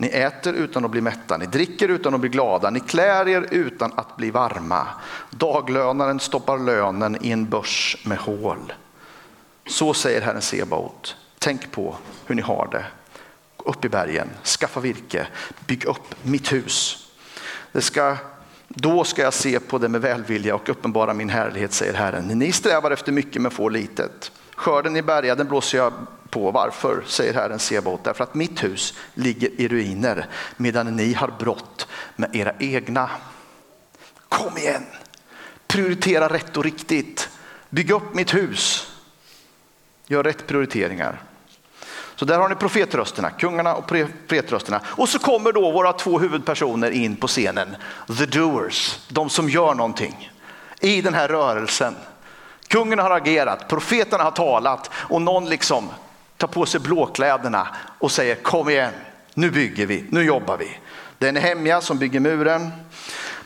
Ni 0.00 0.08
äter 0.08 0.54
utan 0.54 0.84
att 0.84 0.90
bli 0.90 1.00
mätta, 1.00 1.36
ni 1.36 1.46
dricker 1.46 1.88
utan 1.88 2.14
att 2.14 2.20
bli 2.20 2.28
glada, 2.28 2.70
ni 2.70 2.80
klär 2.80 3.28
er 3.28 3.46
utan 3.50 3.92
att 3.96 4.16
bli 4.16 4.30
varma. 4.30 4.86
Daglönaren 5.30 6.20
stoppar 6.20 6.58
lönen 6.58 7.18
i 7.20 7.30
en 7.30 7.48
börs 7.48 7.96
med 8.04 8.18
hål. 8.18 8.72
Så 9.66 9.94
säger 9.94 10.20
Herren 10.20 10.42
Sebaot. 10.42 11.16
Tänk 11.38 11.72
på 11.72 11.96
hur 12.26 12.34
ni 12.34 12.42
har 12.42 12.68
det. 12.72 12.84
Gå 13.56 13.70
upp 13.70 13.84
i 13.84 13.88
bergen, 13.88 14.28
skaffa 14.44 14.80
virke, 14.80 15.26
bygg 15.66 15.84
upp 15.84 16.14
mitt 16.22 16.52
hus. 16.52 17.08
Det 17.72 17.80
ska, 17.80 18.16
då 18.68 19.04
ska 19.04 19.22
jag 19.22 19.34
se 19.34 19.60
på 19.60 19.78
det 19.78 19.88
med 19.88 20.00
välvilja 20.00 20.54
och 20.54 20.68
uppenbara 20.68 21.14
min 21.14 21.28
härlighet, 21.28 21.72
säger 21.72 21.94
Herren. 21.94 22.24
Ni 22.24 22.52
strävar 22.52 22.90
efter 22.90 23.12
mycket 23.12 23.42
men 23.42 23.50
får 23.50 23.70
litet. 23.70 24.32
Skörden 24.54 24.96
i 24.96 25.02
berga, 25.02 25.34
den 25.34 25.48
blåser 25.48 25.78
jag 25.78 25.92
på. 26.30 26.50
Varför? 26.50 27.02
säger 27.06 27.34
Herren 27.34 27.58
Sebaot. 27.58 28.04
Därför 28.04 28.24
att 28.24 28.34
mitt 28.34 28.64
hus 28.64 28.94
ligger 29.14 29.60
i 29.60 29.68
ruiner 29.68 30.26
medan 30.56 30.96
ni 30.96 31.12
har 31.12 31.30
brott 31.38 31.86
med 32.16 32.36
era 32.36 32.52
egna. 32.58 33.10
Kom 34.28 34.58
igen! 34.58 34.86
Prioritera 35.66 36.28
rätt 36.28 36.56
och 36.56 36.64
riktigt. 36.64 37.28
Bygg 37.70 37.90
upp 37.90 38.14
mitt 38.14 38.34
hus. 38.34 38.92
Gör 40.06 40.22
rätt 40.22 40.46
prioriteringar. 40.46 41.22
Så 42.14 42.24
där 42.24 42.38
har 42.38 42.48
ni 42.48 42.54
profetrösterna, 42.54 43.30
kungarna 43.30 43.74
och 43.74 43.86
profetrösterna. 43.86 44.80
Och 44.86 45.08
så 45.08 45.18
kommer 45.18 45.52
då 45.52 45.70
våra 45.70 45.92
två 45.92 46.18
huvudpersoner 46.18 46.90
in 46.90 47.16
på 47.16 47.26
scenen. 47.26 47.76
The 48.18 48.26
doers, 48.26 48.98
de 49.08 49.30
som 49.30 49.48
gör 49.48 49.74
någonting 49.74 50.32
i 50.80 51.02
den 51.02 51.14
här 51.14 51.28
rörelsen. 51.28 51.96
Kungen 52.68 52.98
har 52.98 53.10
agerat, 53.10 53.68
profeterna 53.68 54.24
har 54.24 54.30
talat 54.30 54.90
och 54.94 55.22
någon 55.22 55.48
liksom 55.48 55.88
tar 56.38 56.48
på 56.48 56.66
sig 56.66 56.80
blåkläderna 56.80 57.68
och 57.98 58.12
säger 58.12 58.34
kom 58.34 58.68
igen, 58.68 58.92
nu 59.34 59.50
bygger 59.50 59.86
vi, 59.86 60.04
nu 60.10 60.24
jobbar 60.24 60.56
vi. 60.56 60.78
Det 61.18 61.28
är 61.28 61.32
Nehemja 61.32 61.80
som 61.80 61.98
bygger 61.98 62.20
muren. 62.20 62.70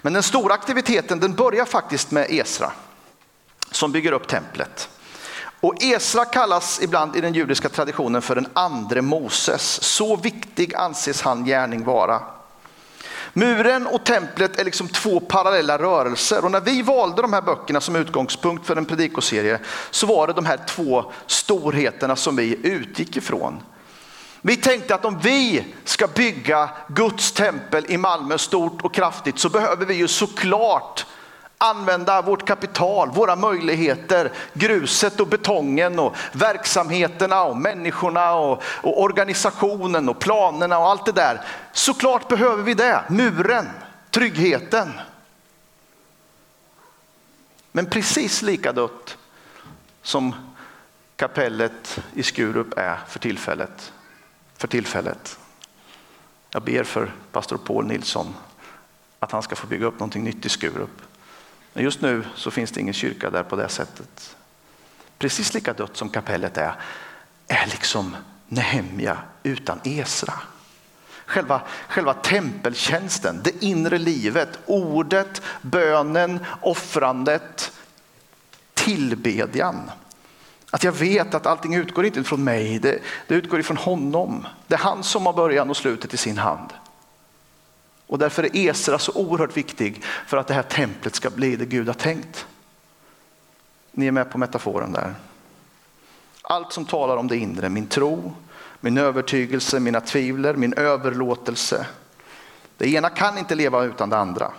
Men 0.03 0.13
den 0.13 0.23
stora 0.23 0.55
aktiviteten 0.55 1.21
den 1.21 1.35
börjar 1.35 1.65
faktiskt 1.65 2.11
med 2.11 2.27
Esra 2.31 2.73
som 3.71 3.93
bygger 3.93 4.13
upp 4.13 4.29
templet. 4.29 4.89
Och 5.61 5.83
Esra 5.83 6.25
kallas 6.25 6.81
ibland 6.83 7.17
i 7.17 7.21
den 7.21 7.35
judiska 7.35 7.69
traditionen 7.69 8.23
för 8.23 8.35
den 8.35 8.49
andre 8.53 9.03
Moses. 9.03 9.83
Så 9.83 10.17
viktig 10.17 10.75
anses 10.75 11.23
han 11.23 11.45
gärning 11.45 11.85
vara. 11.85 12.23
Muren 13.33 13.87
och 13.87 14.05
templet 14.05 14.59
är 14.59 14.65
liksom 14.65 14.89
två 14.89 15.21
parallella 15.21 15.79
rörelser 15.79 16.45
och 16.45 16.51
när 16.51 16.61
vi 16.61 16.83
valde 16.83 17.23
de 17.23 17.33
här 17.33 17.43
böckerna 17.43 17.81
som 17.81 17.97
utgångspunkt 17.97 18.67
för 18.67 18.77
en 18.77 18.85
predikoserie 18.85 19.61
så 19.91 20.07
var 20.07 20.27
det 20.27 20.33
de 20.33 20.47
här 20.47 20.61
två 20.69 21.13
storheterna 21.27 22.17
som 22.17 22.37
vi 22.37 22.59
utgick 22.63 23.17
ifrån. 23.17 23.63
Vi 24.41 24.57
tänkte 24.57 24.95
att 24.95 25.05
om 25.05 25.19
vi 25.19 25.65
ska 25.85 26.07
bygga 26.07 26.71
Guds 26.89 27.33
tempel 27.33 27.85
i 27.89 27.97
Malmö 27.97 28.39
stort 28.39 28.83
och 28.83 28.95
kraftigt 28.95 29.39
så 29.39 29.49
behöver 29.49 29.87
vi 29.87 29.95
ju 29.95 30.09
såklart 30.09 31.07
använda 31.63 32.23
vårt 32.23 32.47
kapital, 32.47 33.11
våra 33.11 33.37
möjligheter, 33.37 34.33
gruset 34.53 35.21
och 35.21 35.27
betongen 35.27 35.99
och 35.99 36.17
verksamheterna 36.33 37.43
och 37.43 37.57
människorna 37.57 38.35
och, 38.35 38.63
och 38.65 39.03
organisationen 39.03 40.09
och 40.09 40.19
planerna 40.19 40.79
och 40.79 40.89
allt 40.89 41.07
det 41.07 41.13
där. 41.13 41.41
Såklart 41.73 42.29
behöver 42.29 42.63
vi 42.63 42.75
det, 42.75 43.05
muren, 43.09 43.69
tryggheten. 44.11 44.93
Men 47.73 47.87
precis 47.87 48.43
lika 48.43 48.73
dött 48.73 49.19
som 50.03 50.35
kapellet 51.17 51.99
i 52.15 52.23
Skurup 52.23 52.79
är 52.79 52.99
för 53.09 53.19
tillfället. 53.19 53.93
För 54.57 54.69
tillfället. 54.69 55.39
Jag 56.51 56.63
ber 56.63 56.85
för 56.85 57.13
pastor 57.33 57.57
Paul 57.57 57.87
Nilsson 57.87 58.35
att 59.19 59.33
han 59.33 59.43
ska 59.43 59.57
få 59.57 59.67
bygga 59.67 59.87
upp 59.87 59.95
någonting 59.95 60.25
nytt 60.25 60.47
i 60.47 60.49
Skurup. 60.49 61.03
Men 61.73 61.85
just 61.85 62.01
nu 62.01 62.25
så 62.35 62.51
finns 62.51 62.71
det 62.71 62.81
ingen 62.81 62.95
kyrka 62.95 63.31
där 63.31 63.43
på 63.43 63.57
det 63.57 63.69
sättet. 63.69 64.37
Precis 65.19 65.55
lika 65.55 65.73
dött 65.73 65.97
som 65.97 66.09
kapellet 66.09 66.57
är, 66.57 66.75
är 67.47 67.67
liksom 67.67 68.17
Nehemja 68.49 69.19
utan 69.43 69.81
Esra. 69.85 70.35
Själva, 71.27 71.63
själva 71.89 72.15
tempeltjänsten, 72.15 73.41
det 73.45 73.65
inre 73.65 73.99
livet, 73.99 74.59
ordet, 74.67 75.43
bönen, 75.63 76.45
offrandet, 76.61 77.73
tillbedjan. 78.75 79.91
Att 80.71 80.85
jag 80.85 80.93
vet 80.93 81.35
att 81.35 81.47
allting 81.47 81.75
utgår 81.75 82.07
inte 82.07 82.25
från 82.25 82.45
mig, 82.45 82.79
det, 82.79 82.99
det 83.29 83.35
utgår 83.35 83.61
ifrån 83.61 83.77
honom. 83.77 84.47
Det 84.67 84.75
är 84.75 84.79
han 84.79 85.03
som 85.03 85.27
har 85.27 85.33
början 85.33 85.71
och 85.71 85.77
slutet 85.77 86.15
i 86.15 86.17
sin 86.17 86.39
hand. 86.39 86.73
Och 88.07 88.19
därför 88.19 88.43
är 88.43 88.57
Esra 88.57 88.99
så 88.99 89.13
oerhört 89.13 89.57
viktig 89.57 90.05
för 90.27 90.37
att 90.37 90.47
det 90.47 90.55
här 90.55 90.63
templet 90.63 91.15
ska 91.15 91.31
bli 91.31 91.57
det 91.57 91.65
Gud 91.65 91.87
har 91.87 91.95
tänkt. 91.95 92.47
Ni 93.93 94.07
är 94.07 94.13
med 94.13 94.31
på 94.31 94.39
metaforen 94.39 94.93
där. 94.93 95.15
Allt 96.43 96.73
som 96.73 96.85
talar 96.85 97.17
om 97.17 97.29
det 97.29 97.37
inre, 97.37 97.69
min 97.69 97.87
tro, 97.87 98.33
min 98.81 98.99
övertygelse, 98.99 99.81
mina 99.81 100.01
tvivler, 100.01 100.55
min 100.55 100.75
överlåtelse. 100.75 101.87
Det 102.77 102.89
ena 102.89 103.11
kan 103.11 103.39
inte 103.39 103.55
leva 103.55 103.85
utan 103.85 104.11
det 104.11 104.19
andra. 104.19 104.53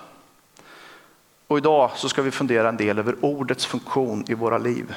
Och 1.47 1.57
idag 1.57 1.91
så 1.95 2.09
ska 2.09 2.21
vi 2.21 2.31
fundera 2.31 2.69
en 2.69 2.77
del 2.77 2.99
över 2.99 3.25
ordets 3.25 3.65
funktion 3.65 4.25
i 4.27 4.33
våra 4.33 4.57
liv. 4.57 4.95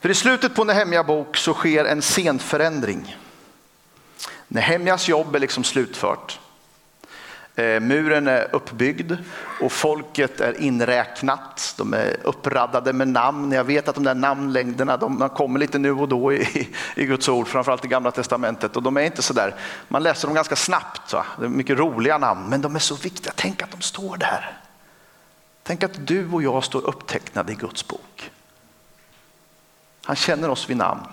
För 0.00 0.08
i 0.08 0.14
slutet 0.14 0.54
på 0.54 0.64
Nehemja 0.64 1.04
bok 1.04 1.36
så 1.36 1.54
sker 1.54 1.84
en 1.84 2.02
scenförändring. 2.02 3.16
Nehemjas 4.52 5.08
jobb 5.08 5.34
är 5.34 5.40
liksom 5.40 5.64
slutfört. 5.64 6.40
Eh, 7.54 7.80
muren 7.80 8.28
är 8.28 8.54
uppbyggd 8.54 9.12
och 9.60 9.72
folket 9.72 10.40
är 10.40 10.60
inräknat. 10.60 11.74
De 11.78 11.94
är 11.94 12.16
uppraddade 12.22 12.92
med 12.92 13.08
namn. 13.08 13.52
Jag 13.52 13.64
vet 13.64 13.88
att 13.88 13.94
de 13.94 14.04
där 14.04 14.14
namnlängderna 14.14 14.96
de 14.96 15.28
kommer 15.28 15.60
lite 15.60 15.78
nu 15.78 15.92
och 15.92 16.08
då 16.08 16.32
i, 16.32 16.68
i 16.96 17.04
Guds 17.04 17.28
ord, 17.28 17.48
framförallt 17.48 17.84
i 17.84 17.88
Gamla 17.88 18.10
Testamentet. 18.10 18.76
Och 18.76 18.82
de 18.82 18.96
är 18.96 19.02
inte 19.02 19.22
så 19.22 19.32
där, 19.32 19.54
man 19.88 20.02
läser 20.02 20.28
dem 20.28 20.34
ganska 20.34 20.56
snabbt. 20.56 21.12
Va? 21.12 21.26
Det 21.38 21.44
är 21.44 21.48
mycket 21.48 21.78
roliga 21.78 22.18
namn, 22.18 22.48
men 22.48 22.60
de 22.60 22.74
är 22.74 22.80
så 22.80 22.94
viktiga. 22.94 23.32
Tänk 23.36 23.62
att 23.62 23.70
de 23.70 23.80
står 23.80 24.16
där. 24.16 24.58
Tänk 25.62 25.82
att 25.82 26.06
du 26.06 26.30
och 26.32 26.42
jag 26.42 26.64
står 26.64 26.86
upptecknade 26.86 27.52
i 27.52 27.54
Guds 27.54 27.88
bok. 27.88 28.30
Han 30.04 30.16
känner 30.16 30.48
oss 30.48 30.70
vid 30.70 30.76
namn. 30.76 31.06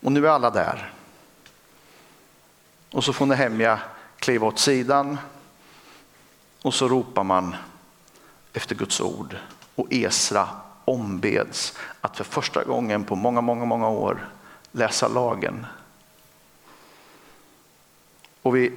Och 0.00 0.12
nu 0.12 0.26
är 0.26 0.30
alla 0.30 0.50
där. 0.50 0.92
Och 2.90 3.04
så 3.04 3.12
får 3.12 3.26
Nehemja 3.26 3.80
kliva 4.16 4.46
åt 4.46 4.58
sidan 4.58 5.18
och 6.62 6.74
så 6.74 6.88
ropar 6.88 7.24
man 7.24 7.56
efter 8.52 8.74
Guds 8.74 9.00
ord 9.00 9.36
och 9.74 9.86
Esra 9.90 10.48
ombeds 10.84 11.78
att 12.00 12.16
för 12.16 12.24
första 12.24 12.64
gången 12.64 13.04
på 13.04 13.16
många, 13.16 13.40
många, 13.40 13.64
många 13.64 13.88
år 13.88 14.28
läsa 14.72 15.08
lagen. 15.08 15.66
Och 18.42 18.56
vi 18.56 18.72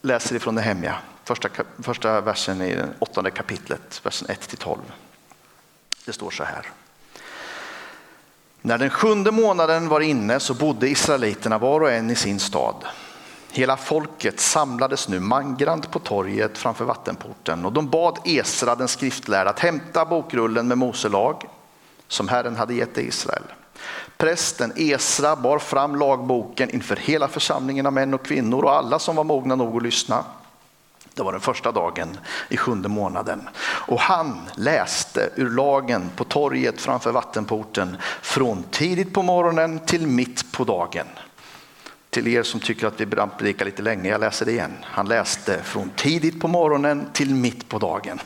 läser 0.00 0.36
ifrån 0.36 0.54
Nehemja, 0.54 0.98
första, 1.24 1.48
första 1.82 2.20
versen 2.20 2.62
i 2.62 2.74
det 2.74 2.88
åttonde 2.98 3.30
kapitlet, 3.30 4.00
versen 4.06 4.30
1 4.30 4.40
till 4.40 4.58
12. 4.58 4.80
Det 6.04 6.12
står 6.12 6.30
så 6.30 6.44
här. 6.44 6.66
När 8.66 8.78
den 8.78 8.90
sjunde 8.90 9.30
månaden 9.30 9.88
var 9.88 10.00
inne 10.00 10.40
så 10.40 10.54
bodde 10.54 10.88
israeliterna 10.88 11.58
var 11.58 11.80
och 11.80 11.92
en 11.92 12.10
i 12.10 12.14
sin 12.14 12.40
stad. 12.40 12.74
Hela 13.52 13.76
folket 13.76 14.40
samlades 14.40 15.08
nu 15.08 15.20
mangrant 15.20 15.90
på 15.90 15.98
torget 15.98 16.58
framför 16.58 16.84
vattenporten 16.84 17.64
och 17.64 17.72
de 17.72 17.88
bad 17.88 18.18
Esra 18.24 18.74
den 18.74 18.88
skriftlärde 18.88 19.50
att 19.50 19.58
hämta 19.58 20.04
bokrullen 20.04 20.68
med 20.68 20.78
Mose 20.78 21.08
lag 21.08 21.44
som 22.08 22.28
Herren 22.28 22.56
hade 22.56 22.74
gett 22.74 22.98
Israel. 22.98 23.42
Prästen 24.16 24.72
Esra 24.76 25.36
bar 25.36 25.58
fram 25.58 25.96
lagboken 25.96 26.70
inför 26.70 26.96
hela 26.96 27.28
församlingen 27.28 27.86
av 27.86 27.92
män 27.92 28.14
och 28.14 28.24
kvinnor 28.24 28.64
och 28.64 28.74
alla 28.74 28.98
som 28.98 29.16
var 29.16 29.24
mogna 29.24 29.54
nog 29.54 29.76
att 29.76 29.82
lyssna. 29.82 30.24
Det 31.16 31.22
var 31.22 31.32
den 31.32 31.40
första 31.40 31.72
dagen 31.72 32.18
i 32.48 32.56
sjunde 32.56 32.88
månaden. 32.88 33.48
Och 33.60 34.00
han 34.00 34.40
läste 34.54 35.30
ur 35.36 35.50
lagen 35.50 36.10
på 36.16 36.24
torget 36.24 36.80
framför 36.80 37.12
vattenporten 37.12 37.96
från 38.22 38.62
tidigt 38.62 39.14
på 39.14 39.22
morgonen 39.22 39.78
till 39.78 40.06
mitt 40.06 40.52
på 40.52 40.64
dagen. 40.64 41.06
Till 42.10 42.26
er 42.26 42.42
som 42.42 42.60
tycker 42.60 42.86
att 42.86 43.00
vi 43.00 43.06
predikar 43.06 43.64
lite 43.64 43.82
länge, 43.82 44.10
jag 44.10 44.20
läser 44.20 44.46
det 44.46 44.52
igen. 44.52 44.72
Han 44.82 45.08
läste 45.08 45.62
från 45.62 45.90
tidigt 45.90 46.40
på 46.40 46.48
morgonen 46.48 47.06
till 47.12 47.34
mitt 47.34 47.68
på 47.68 47.78
dagen. 47.78 48.20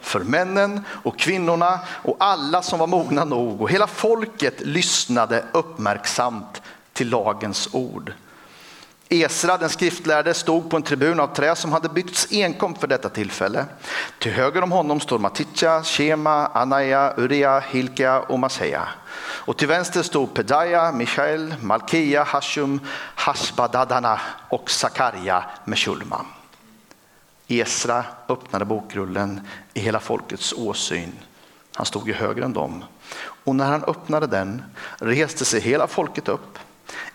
För 0.00 0.20
männen 0.20 0.80
och 0.88 1.18
kvinnorna 1.18 1.80
och 1.86 2.16
alla 2.20 2.62
som 2.62 2.78
var 2.78 2.86
mogna 2.86 3.24
nog 3.24 3.62
och 3.62 3.70
hela 3.70 3.86
folket 3.86 4.60
lyssnade 4.60 5.44
uppmärksamt 5.52 6.62
till 6.92 7.08
lagens 7.08 7.68
ord. 7.74 8.12
Esra, 9.12 9.56
den 9.56 9.68
skriftlärde, 9.68 10.34
stod 10.34 10.70
på 10.70 10.76
en 10.76 10.82
tribun 10.82 11.20
av 11.20 11.34
trä 11.34 11.56
som 11.56 11.72
hade 11.72 11.88
byggts 11.88 12.26
enkom 12.30 12.74
för 12.74 12.86
detta 12.86 13.08
tillfälle. 13.08 13.66
Till 14.18 14.32
höger 14.32 14.62
om 14.62 14.72
honom 14.72 15.00
står 15.00 15.18
Matitja, 15.18 15.82
Shema, 15.82 16.46
Anaja, 16.46 17.14
Uria, 17.16 17.60
Hilkia 17.60 18.20
och 18.20 18.38
Maseja. 18.38 18.88
Och 19.20 19.56
till 19.56 19.68
vänster 19.68 20.02
stod 20.02 20.34
Pedaja, 20.34 20.92
Michael, 20.92 21.54
Malkia, 21.60 22.24
Hashum, 22.24 22.80
Hashbadadana 23.14 24.20
och 24.48 24.70
Sakarja 24.70 25.44
med 25.64 25.78
Shulman. 25.78 26.26
Esra 27.48 28.04
öppnade 28.28 28.64
bokrullen 28.64 29.40
i 29.74 29.80
hela 29.80 30.00
folkets 30.00 30.52
åsyn. 30.52 31.12
Han 31.74 31.86
stod 31.86 32.08
ju 32.08 32.14
högre 32.14 32.44
än 32.44 32.52
dem. 32.52 32.84
Och 33.44 33.56
när 33.56 33.66
han 33.66 33.84
öppnade 33.84 34.26
den 34.26 34.62
reste 34.98 35.44
sig 35.44 35.60
hela 35.60 35.86
folket 35.86 36.28
upp 36.28 36.58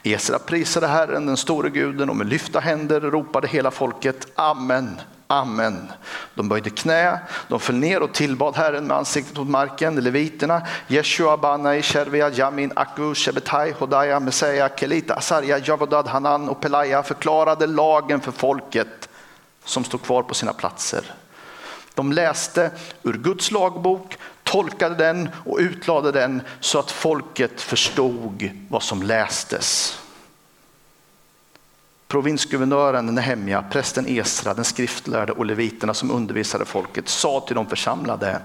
Esra 0.03 0.39
prisade 0.39 0.88
Herren, 0.88 1.25
den 1.25 1.38
store 1.38 1.70
guden 1.70 2.10
och 2.10 2.15
med 2.15 2.27
lyfta 2.27 2.60
händer 2.60 3.01
ropade 3.01 3.48
hela 3.48 3.72
folket 3.72 4.27
Amen, 4.36 5.01
Amen. 5.27 5.91
De 6.36 6.50
böjde 6.50 6.70
knä, 6.70 7.20
de 7.48 7.60
föll 7.60 7.75
ner 7.75 8.01
och 8.01 8.13
tillbad 8.13 8.55
Herren 8.55 8.88
med 8.88 8.98
ansiktet 8.98 9.38
mot 9.38 9.48
marken. 9.48 9.96
Leviterna, 9.96 10.62
Jeshua, 10.88 11.38
Banai, 11.38 11.82
Shervia, 11.82 12.29
Jamin, 12.29 12.72
Akku, 12.75 13.15
Shebetai, 13.15 13.72
Hodaya, 13.72 14.20
Meseja, 14.20 14.70
Kelita, 14.70 15.13
Asarja, 15.13 15.58
Javodad, 15.58 16.08
Hanan 16.08 16.50
och 16.50 16.62
Pelaja 16.62 17.03
förklarade 17.03 17.67
lagen 17.67 18.22
för 18.22 18.32
folket 18.32 19.10
som 19.63 19.84
stod 19.84 20.01
kvar 20.01 20.24
på 20.24 20.34
sina 20.34 20.53
platser. 20.53 21.13
De 21.93 22.12
läste 22.12 22.71
ur 23.04 23.13
Guds 23.13 23.52
lagbok, 23.52 24.17
tolkade 24.45 24.95
den 24.95 25.29
och 25.45 25.58
utlade 25.58 26.12
den 26.12 26.41
så 26.60 26.79
att 26.79 26.91
folket 26.91 27.62
förstod 27.62 28.49
vad 28.69 28.84
som 28.84 29.03
lästes. 29.03 29.99
Provinsguvernören 32.08 33.05
Nehemja, 33.05 33.63
prästen 33.71 34.08
Esra, 34.08 34.53
den 34.53 34.65
skriftlärde 34.65 35.31
och 35.31 35.45
leviterna 35.45 35.93
som 35.93 36.12
undervisade 36.12 36.65
folket 36.65 37.10
sa 37.10 37.39
till 37.39 37.55
de 37.55 37.65
församlade. 37.65 38.41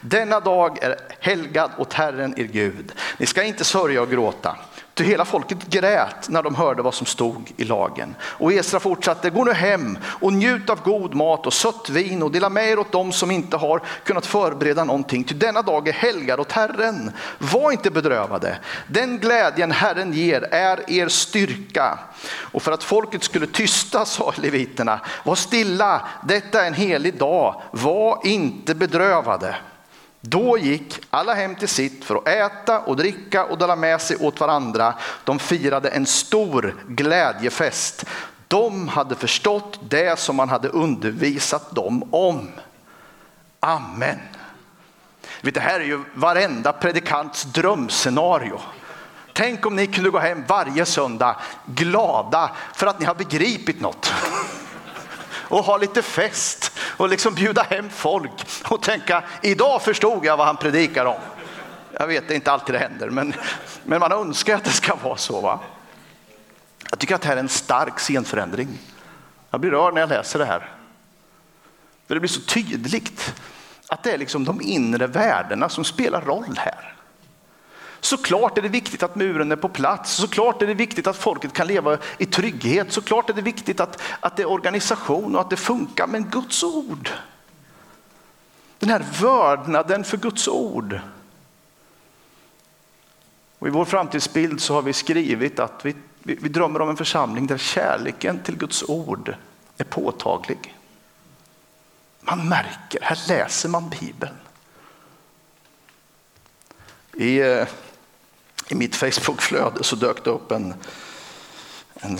Denna 0.00 0.40
dag 0.40 0.82
är 0.82 0.96
helgad 1.20 1.70
åt 1.78 1.92
Herren 1.92 2.34
er 2.40 2.44
Gud. 2.44 2.92
Ni 3.18 3.26
ska 3.26 3.42
inte 3.42 3.64
sörja 3.64 4.02
och 4.02 4.10
gråta. 4.10 4.56
Ty 5.00 5.06
hela 5.06 5.24
folket 5.24 5.66
grät 5.66 6.28
när 6.28 6.42
de 6.42 6.54
hörde 6.54 6.82
vad 6.82 6.94
som 6.94 7.06
stod 7.06 7.52
i 7.56 7.64
lagen. 7.64 8.14
Och 8.22 8.52
Esra 8.52 8.80
fortsatte, 8.80 9.30
gå 9.30 9.44
nu 9.44 9.52
hem 9.52 9.98
och 10.04 10.32
njut 10.32 10.70
av 10.70 10.82
god 10.82 11.14
mat 11.14 11.46
och 11.46 11.52
sött 11.52 11.90
vin 11.90 12.22
och 12.22 12.30
dela 12.30 12.48
med 12.48 12.68
er 12.68 12.78
åt 12.78 12.92
dem 12.92 13.12
som 13.12 13.30
inte 13.30 13.56
har 13.56 13.82
kunnat 14.04 14.26
förbereda 14.26 14.84
någonting. 14.84 15.24
Ty 15.24 15.34
denna 15.34 15.62
dag 15.62 15.88
är 15.88 15.92
helgad 15.92 16.40
åt 16.40 16.52
Herren. 16.52 17.12
Var 17.38 17.72
inte 17.72 17.90
bedrövade. 17.90 18.58
Den 18.86 19.18
glädjen 19.18 19.70
Herren 19.70 20.12
ger 20.12 20.42
är 20.54 20.90
er 20.90 21.08
styrka. 21.08 21.98
Och 22.52 22.62
för 22.62 22.72
att 22.72 22.84
folket 22.84 23.22
skulle 23.22 23.46
tysta 23.46 24.04
sa 24.04 24.32
leviterna, 24.36 25.00
var 25.24 25.34
stilla, 25.34 26.08
detta 26.28 26.62
är 26.62 26.66
en 26.66 26.74
helig 26.74 27.18
dag, 27.18 27.62
var 27.70 28.20
inte 28.24 28.74
bedrövade. 28.74 29.56
Då 30.20 30.58
gick 30.58 31.00
alla 31.10 31.34
hem 31.34 31.54
till 31.56 31.68
sitt 31.68 32.04
för 32.04 32.16
att 32.16 32.28
äta 32.28 32.80
och 32.80 32.96
dricka 32.96 33.44
och 33.44 33.58
dela 33.58 33.76
med 33.76 34.00
sig 34.00 34.16
åt 34.16 34.40
varandra. 34.40 34.94
De 35.24 35.38
firade 35.38 35.88
en 35.88 36.06
stor 36.06 36.76
glädjefest. 36.88 38.04
De 38.48 38.88
hade 38.88 39.14
förstått 39.14 39.80
det 39.88 40.18
som 40.18 40.36
man 40.36 40.48
hade 40.48 40.68
undervisat 40.68 41.74
dem 41.74 42.14
om. 42.14 42.48
Amen. 43.60 44.18
Det 45.42 45.60
här 45.60 45.80
är 45.80 45.84
ju 45.84 46.04
varenda 46.14 46.72
predikants 46.72 47.44
drömscenario. 47.44 48.60
Tänk 49.32 49.66
om 49.66 49.76
ni 49.76 49.86
kunde 49.86 50.10
gå 50.10 50.18
hem 50.18 50.44
varje 50.48 50.84
söndag 50.84 51.36
glada 51.66 52.50
för 52.74 52.86
att 52.86 53.00
ni 53.00 53.06
har 53.06 53.14
begripit 53.14 53.80
något 53.80 54.12
och 55.50 55.64
ha 55.64 55.76
lite 55.76 56.02
fest 56.02 56.72
och 56.78 57.08
liksom 57.08 57.34
bjuda 57.34 57.62
hem 57.62 57.90
folk 57.90 58.32
och 58.68 58.82
tänka 58.82 59.22
idag 59.42 59.82
förstod 59.82 60.24
jag 60.24 60.36
vad 60.36 60.46
han 60.46 60.56
predikar 60.56 61.04
om. 61.04 61.20
Jag 61.92 62.06
vet, 62.06 62.28
det 62.28 62.34
är 62.34 62.36
inte 62.36 62.52
alltid 62.52 62.74
det 62.74 62.78
händer, 62.78 63.10
men, 63.10 63.34
men 63.84 64.00
man 64.00 64.12
önskar 64.12 64.56
att 64.56 64.64
det 64.64 64.70
ska 64.70 64.94
vara 64.94 65.16
så. 65.16 65.40
Va? 65.40 65.60
Jag 66.90 66.98
tycker 66.98 67.14
att 67.14 67.20
det 67.20 67.28
här 67.28 67.36
är 67.36 67.40
en 67.40 67.48
stark 67.48 68.00
scenförändring. 68.00 68.78
Jag 69.50 69.60
blir 69.60 69.70
rörd 69.70 69.94
när 69.94 70.00
jag 70.00 70.08
läser 70.08 70.38
det 70.38 70.44
här. 70.44 70.70
För 72.06 72.14
det 72.14 72.20
blir 72.20 72.28
så 72.28 72.40
tydligt 72.40 73.34
att 73.88 74.02
det 74.02 74.12
är 74.12 74.18
liksom 74.18 74.44
de 74.44 74.60
inre 74.60 75.06
värdena 75.06 75.68
som 75.68 75.84
spelar 75.84 76.20
roll 76.20 76.58
här. 76.58 76.94
Såklart 78.00 78.58
är 78.58 78.62
det 78.62 78.68
viktigt 78.68 79.02
att 79.02 79.14
muren 79.14 79.52
är 79.52 79.56
på 79.56 79.68
plats, 79.68 80.12
såklart 80.12 80.62
är 80.62 80.66
det 80.66 80.74
viktigt 80.74 81.06
att 81.06 81.16
folket 81.16 81.52
kan 81.52 81.66
leva 81.66 81.98
i 82.18 82.26
trygghet, 82.26 82.92
såklart 82.92 83.30
är 83.30 83.34
det 83.34 83.42
viktigt 83.42 83.80
att, 83.80 84.02
att 84.20 84.36
det 84.36 84.42
är 84.42 84.50
organisation 84.50 85.34
och 85.34 85.40
att 85.40 85.50
det 85.50 85.56
funkar, 85.56 86.06
men 86.06 86.30
Guds 86.30 86.62
ord. 86.62 87.10
Den 88.78 88.88
här 88.88 89.04
vördnaden 89.20 90.04
för 90.04 90.16
Guds 90.16 90.48
ord. 90.48 91.00
Och 93.58 93.66
I 93.66 93.70
vår 93.70 93.84
framtidsbild 93.84 94.60
så 94.60 94.74
har 94.74 94.82
vi 94.82 94.92
skrivit 94.92 95.58
att 95.58 95.84
vi, 95.84 95.96
vi, 96.22 96.34
vi 96.34 96.48
drömmer 96.48 96.80
om 96.80 96.88
en 96.88 96.96
församling 96.96 97.46
där 97.46 97.58
kärleken 97.58 98.42
till 98.42 98.56
Guds 98.56 98.82
ord 98.82 99.34
är 99.78 99.84
påtaglig. 99.84 100.76
Man 102.20 102.48
märker, 102.48 102.98
här 103.02 103.18
läser 103.28 103.68
man 103.68 103.88
Bibeln. 104.00 104.34
I 107.14 107.40
eh, 107.40 107.66
i 108.70 108.74
mitt 108.74 108.96
Facebookflöde 108.96 109.84
så 109.84 109.96
dök 109.96 110.24
det 110.24 110.30
upp 110.30 110.52
en, 110.52 110.74
en 111.94 112.18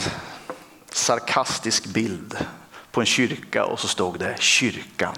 sarkastisk 0.93 1.87
bild 1.87 2.47
på 2.91 3.01
en 3.01 3.07
kyrka 3.07 3.65
och 3.65 3.81
så 3.81 3.89
stod 3.89 4.19
det 4.19 4.41
kyrkan, 4.41 5.15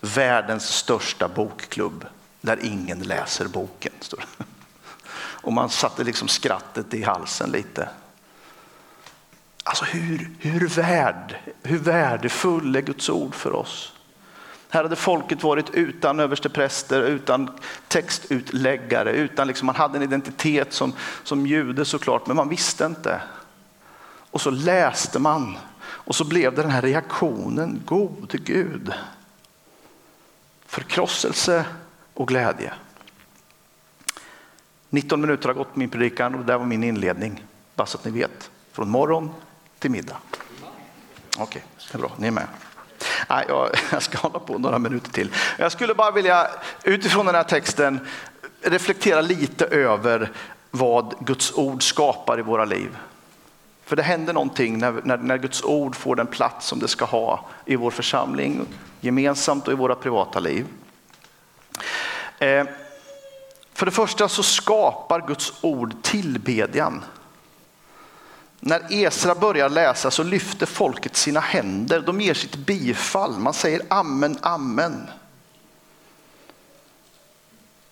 världens 0.00 0.64
största 0.64 1.28
bokklubb 1.28 2.06
där 2.40 2.64
ingen 2.64 2.98
läser 2.98 3.48
boken. 3.48 3.92
Och 5.44 5.52
man 5.52 5.70
satte 5.70 6.04
liksom 6.04 6.28
skrattet 6.28 6.94
i 6.94 7.02
halsen 7.02 7.50
lite. 7.50 7.88
Alltså 9.64 9.84
hur, 9.84 10.30
hur, 10.38 10.68
värd, 10.68 11.36
hur 11.62 11.78
värdefull 11.78 12.76
är 12.76 12.80
Guds 12.80 13.08
ord 13.08 13.34
för 13.34 13.52
oss? 13.52 13.93
Här 14.74 14.82
hade 14.82 14.96
folket 14.96 15.42
varit 15.42 15.70
utan 15.70 16.20
överstepräster, 16.20 17.02
utan 17.02 17.50
textutläggare, 17.88 19.12
utan 19.12 19.46
liksom, 19.46 19.66
man 19.66 19.74
hade 19.74 19.96
en 19.96 20.02
identitet 20.02 20.72
som, 20.72 20.92
som 21.22 21.46
jude 21.46 21.84
såklart, 21.84 22.26
men 22.26 22.36
man 22.36 22.48
visste 22.48 22.84
inte. 22.84 23.20
Och 24.30 24.40
så 24.40 24.50
läste 24.50 25.18
man 25.18 25.56
och 25.80 26.14
så 26.14 26.24
blev 26.24 26.54
det 26.54 26.62
den 26.62 26.70
här 26.70 26.82
reaktionen, 26.82 27.82
god 27.84 28.44
Gud. 28.44 28.92
Förkrosselse 30.66 31.66
och 32.14 32.28
glädje. 32.28 32.72
19 34.90 35.20
minuter 35.20 35.48
har 35.48 35.54
gått 35.54 35.72
på 35.72 35.78
min 35.78 35.90
predikan 35.90 36.34
och 36.34 36.40
det 36.40 36.46
där 36.46 36.58
var 36.58 36.66
min 36.66 36.84
inledning. 36.84 37.44
Bara 37.74 37.86
så 37.86 37.98
att 37.98 38.04
ni 38.04 38.10
vet, 38.10 38.50
från 38.72 38.88
morgon 38.88 39.30
till 39.78 39.90
middag. 39.90 40.16
Okej, 41.38 41.42
okay, 41.42 41.62
det 41.92 41.96
är 41.96 41.98
bra, 41.98 42.12
ni 42.18 42.26
är 42.26 42.30
med. 42.30 42.46
Nej, 43.28 43.44
jag, 43.48 43.70
jag 43.92 44.02
ska 44.02 44.18
hålla 44.18 44.38
på 44.38 44.58
några 44.58 44.78
minuter 44.78 45.10
till. 45.10 45.30
Jag 45.58 45.72
skulle 45.72 45.94
bara 45.94 46.10
vilja 46.10 46.48
utifrån 46.82 47.26
den 47.26 47.34
här 47.34 47.44
texten 47.44 48.00
reflektera 48.62 49.20
lite 49.20 49.64
över 49.64 50.30
vad 50.70 51.14
Guds 51.20 51.52
ord 51.52 51.82
skapar 51.82 52.38
i 52.38 52.42
våra 52.42 52.64
liv. 52.64 52.96
För 53.84 53.96
det 53.96 54.02
händer 54.02 54.32
någonting 54.32 54.78
när, 54.78 55.00
när, 55.04 55.16
när, 55.16 55.38
Guds 55.38 55.64
ord 55.64 55.96
får 55.96 56.16
den 56.16 56.26
plats 56.26 56.66
som 56.66 56.78
det 56.78 56.88
ska 56.88 57.04
ha 57.04 57.46
i 57.64 57.76
vår 57.76 57.90
församling, 57.90 58.66
gemensamt 59.00 59.66
och 59.66 59.72
i 59.72 59.76
våra 59.76 59.94
privata 59.94 60.40
liv. 60.40 60.66
Eh, 62.38 62.64
för 63.74 63.86
det 63.86 63.92
första 63.92 64.28
så 64.28 64.42
skapar 64.42 65.26
Guds 65.26 65.52
ord 65.60 66.02
tillbedjan. 66.02 67.04
När 68.66 68.92
Esra 68.92 69.34
börjar 69.34 69.68
läsa 69.68 70.10
så 70.10 70.22
lyfter 70.22 70.66
folket 70.66 71.16
sina 71.16 71.40
händer, 71.40 72.00
de 72.00 72.20
ger 72.20 72.34
sitt 72.34 72.56
bifall, 72.56 73.38
man 73.38 73.54
säger 73.54 73.82
amen, 73.88 74.38
amen. 74.40 75.10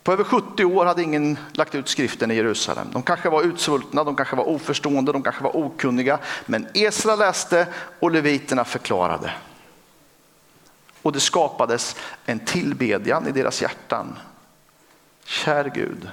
På 0.03 0.13
över 0.13 0.25
70 0.25 0.65
år 0.65 0.87
hade 0.87 1.03
ingen 1.03 1.39
lagt 1.53 1.75
ut 1.75 1.89
skriften 1.89 2.31
i 2.31 2.35
Jerusalem. 2.35 2.89
De 2.93 3.03
kanske 3.03 3.31
var 3.31 3.43
utsvultna, 3.43 4.05
de 4.05 4.17
kanske 4.17 4.37
var 4.37 4.49
oförstående, 4.49 5.13
de 5.13 5.23
kanske 5.23 5.45
var 5.45 5.57
okunniga. 5.57 6.19
Men 6.47 6.69
Esra 6.75 7.17
läste 7.17 7.67
och 8.01 8.11
leviterna 8.11 8.65
förklarade. 8.65 9.33
Och 11.03 11.13
det 11.13 11.21
skapades 11.21 11.97
en 12.27 12.39
tillbedjan 12.39 13.29
i 13.29 13.31
deras 13.31 13.63
hjärtan. 13.63 14.19
Kär 15.25 15.73
Gud, 15.75 16.09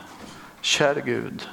kär 0.62 1.04
Gud. 1.06 1.50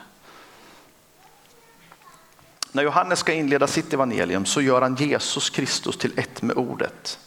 När 2.72 2.82
Johannes 2.82 3.18
ska 3.18 3.32
inleda 3.32 3.66
sitt 3.66 3.92
evangelium 3.92 4.46
så 4.46 4.60
gör 4.60 4.82
han 4.82 4.94
Jesus 4.94 5.50
Kristus 5.50 5.98
till 5.98 6.18
ett 6.18 6.42
med 6.42 6.56
ordet. 6.56 7.18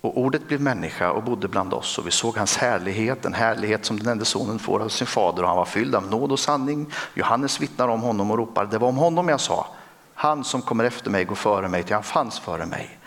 Och 0.00 0.18
ordet 0.18 0.48
blev 0.48 0.60
människa 0.60 1.10
och 1.10 1.22
bodde 1.22 1.48
bland 1.48 1.74
oss 1.74 1.98
och 1.98 2.06
vi 2.06 2.10
såg 2.10 2.36
hans 2.36 2.56
härlighet, 2.56 3.24
en 3.24 3.34
härlighet 3.34 3.84
som 3.84 3.98
den 3.98 4.08
enda 4.08 4.24
sonen 4.24 4.58
får 4.58 4.82
av 4.82 4.88
sin 4.88 5.06
fader 5.06 5.42
och 5.42 5.48
han 5.48 5.56
var 5.56 5.64
fylld 5.64 5.94
av 5.94 6.10
nåd 6.10 6.32
och 6.32 6.40
sanning. 6.40 6.92
Johannes 7.14 7.60
vittnar 7.60 7.88
om 7.88 8.00
honom 8.00 8.30
och 8.30 8.38
ropar, 8.38 8.66
det 8.66 8.78
var 8.78 8.88
om 8.88 8.96
honom 8.96 9.28
jag 9.28 9.40
sa, 9.40 9.66
han 10.14 10.44
som 10.44 10.62
kommer 10.62 10.84
efter 10.84 11.10
mig 11.10 11.24
går 11.24 11.34
före 11.34 11.68
mig 11.68 11.82
till 11.82 11.94
han 11.94 12.02
fanns 12.02 12.38
före 12.38 12.66
mig. 12.66 12.98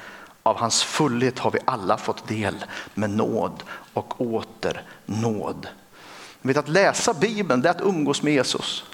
Av 0.44 0.58
hans 0.58 0.84
fullhet 0.84 1.40
har 1.40 1.52
vi 1.52 1.60
alla 1.66 1.98
fått 1.98 2.28
del 2.28 2.66
med 2.94 3.10
nåd 3.10 3.64
och 3.94 4.22
åter 4.22 4.82
nåd. 5.06 5.68
Vet 6.42 6.58
att 6.58 6.70
läsa 6.70 7.14
Bibeln 7.14 7.62
det 7.62 7.70
är 7.70 7.74
att 7.74 7.82
umgås 7.82 8.22
med 8.22 8.34
Jesus. 8.34 8.86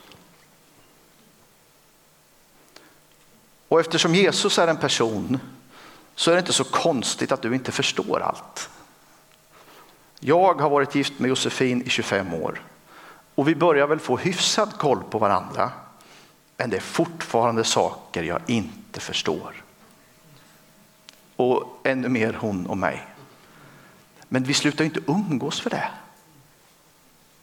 Och 3.70 3.80
eftersom 3.80 4.16
Jesus 4.16 4.60
är 4.60 4.68
en 4.68 4.78
person 4.78 5.40
så 6.16 6.32
är 6.32 6.36
det 6.36 6.40
inte 6.40 6.54
så 6.54 6.64
konstigt 6.64 7.32
att 7.32 7.42
du 7.42 7.56
inte 7.56 7.72
förstår 7.72 8.22
allt. 8.22 8.70
Jag 10.20 10.62
har 10.62 10.70
varit 10.70 10.96
gift 10.96 11.20
med 11.20 11.30
Josefin 11.30 11.82
i 11.82 11.90
25 11.90 12.34
år 12.34 12.62
och 13.36 13.48
vi 13.48 13.56
börjar 13.56 13.88
väl 13.88 14.00
få 14.00 14.18
hyfsad 14.18 14.74
koll 14.78 15.04
på 15.04 15.20
varandra. 15.20 15.72
Men 16.58 16.70
det 16.70 16.78
är 16.78 16.82
fortfarande 16.82 17.64
saker 17.64 18.24
jag 18.24 18.42
inte 18.48 19.00
förstår. 19.00 19.64
Och 21.36 21.82
ännu 21.84 22.10
mer 22.10 22.34
hon 22.34 22.68
och 22.68 22.78
mig. 22.78 23.08
Men 24.28 24.44
vi 24.44 24.54
slutar 24.54 24.86
inte 24.86 25.00
umgås 25.08 25.62
för 25.62 25.70
det. 25.70 25.92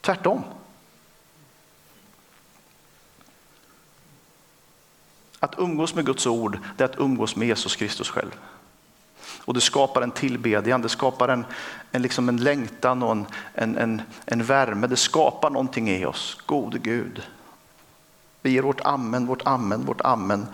Tvärtom. 0.00 0.42
Att 5.40 5.54
umgås 5.58 5.94
med 5.94 6.06
Guds 6.06 6.26
ord, 6.26 6.58
det 6.76 6.84
är 6.84 6.88
att 6.88 6.98
umgås 6.98 7.36
med 7.36 7.48
Jesus 7.48 7.76
Kristus 7.76 8.10
själv. 8.10 8.30
Och 9.44 9.54
det 9.54 9.60
skapar 9.60 10.02
en 10.02 10.10
tillbedjan, 10.10 10.82
det 10.82 10.88
skapar 10.88 11.28
en, 11.28 11.44
en, 11.92 12.02
liksom 12.02 12.28
en 12.28 12.36
längtan 12.36 13.02
och 13.02 13.12
en, 13.12 13.26
en, 13.54 13.76
en, 13.76 14.02
en 14.26 14.44
värme. 14.44 14.86
Det 14.86 14.96
skapar 14.96 15.50
någonting 15.50 15.90
i 15.90 16.04
oss. 16.04 16.38
Gode 16.46 16.78
Gud. 16.78 17.22
Vi 18.42 18.50
ger 18.50 18.62
vårt 18.62 18.80
amen, 18.80 19.26
vårt 19.26 19.42
amen, 19.44 19.84
vårt 19.84 20.00
amen. 20.00 20.46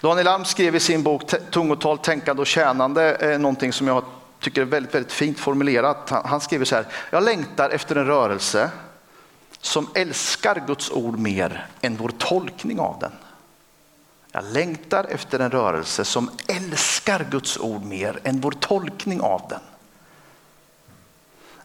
Daniel 0.00 0.28
Alm 0.28 0.44
skrev 0.44 0.76
i 0.76 0.80
sin 0.80 1.02
bok 1.02 1.50
Tungotal, 1.50 1.98
tänkande 1.98 2.40
och 2.40 2.46
tjänande 2.46 3.14
eh, 3.14 3.38
någonting 3.38 3.72
som 3.72 3.86
jag 3.86 4.04
tycker 4.40 4.60
är 4.60 4.64
väldigt, 4.64 4.94
väldigt 4.94 5.12
fint 5.12 5.38
formulerat. 5.38 6.10
Han, 6.10 6.22
han 6.24 6.40
skriver 6.40 6.64
så 6.64 6.74
här, 6.74 6.86
jag 7.10 7.22
längtar 7.22 7.70
efter 7.70 7.96
en 7.96 8.06
rörelse 8.06 8.70
som 9.60 9.88
älskar 9.94 10.64
Guds 10.66 10.90
ord 10.90 11.18
mer 11.18 11.66
än 11.80 11.96
vår 11.96 12.12
tolkning 12.18 12.80
av 12.80 12.98
den. 13.00 13.12
Jag 14.32 14.44
längtar 14.44 15.04
efter 15.04 15.38
en 15.38 15.50
rörelse 15.50 16.04
som 16.04 16.30
älskar 16.48 17.26
Guds 17.30 17.58
ord 17.58 17.84
mer 17.84 18.20
än 18.24 18.40
vår 18.40 18.50
tolkning 18.50 19.20
av 19.20 19.42
den. 19.48 19.60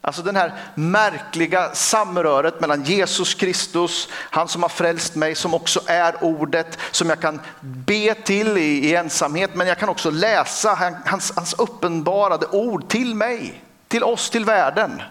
Alltså 0.01 0.21
den 0.21 0.35
här 0.35 0.53
märkliga 0.75 1.75
samröret 1.75 2.61
mellan 2.61 2.83
Jesus 2.83 3.33
Kristus, 3.33 4.09
han 4.11 4.47
som 4.47 4.61
har 4.61 4.69
frälst 4.69 5.15
mig, 5.15 5.35
som 5.35 5.53
också 5.53 5.81
är 5.85 6.23
ordet, 6.23 6.79
som 6.91 7.09
jag 7.09 7.21
kan 7.21 7.41
be 7.61 8.13
till 8.13 8.57
i, 8.57 8.61
i 8.61 8.95
ensamhet, 8.95 9.55
men 9.55 9.67
jag 9.67 9.77
kan 9.77 9.89
också 9.89 10.09
läsa 10.09 10.99
hans, 11.05 11.33
hans 11.35 11.53
uppenbarade 11.53 12.47
ord 12.47 12.89
till 12.89 13.15
mig, 13.15 13.63
till 13.87 14.03
oss, 14.03 14.29
till 14.29 14.45
världen. 14.45 15.01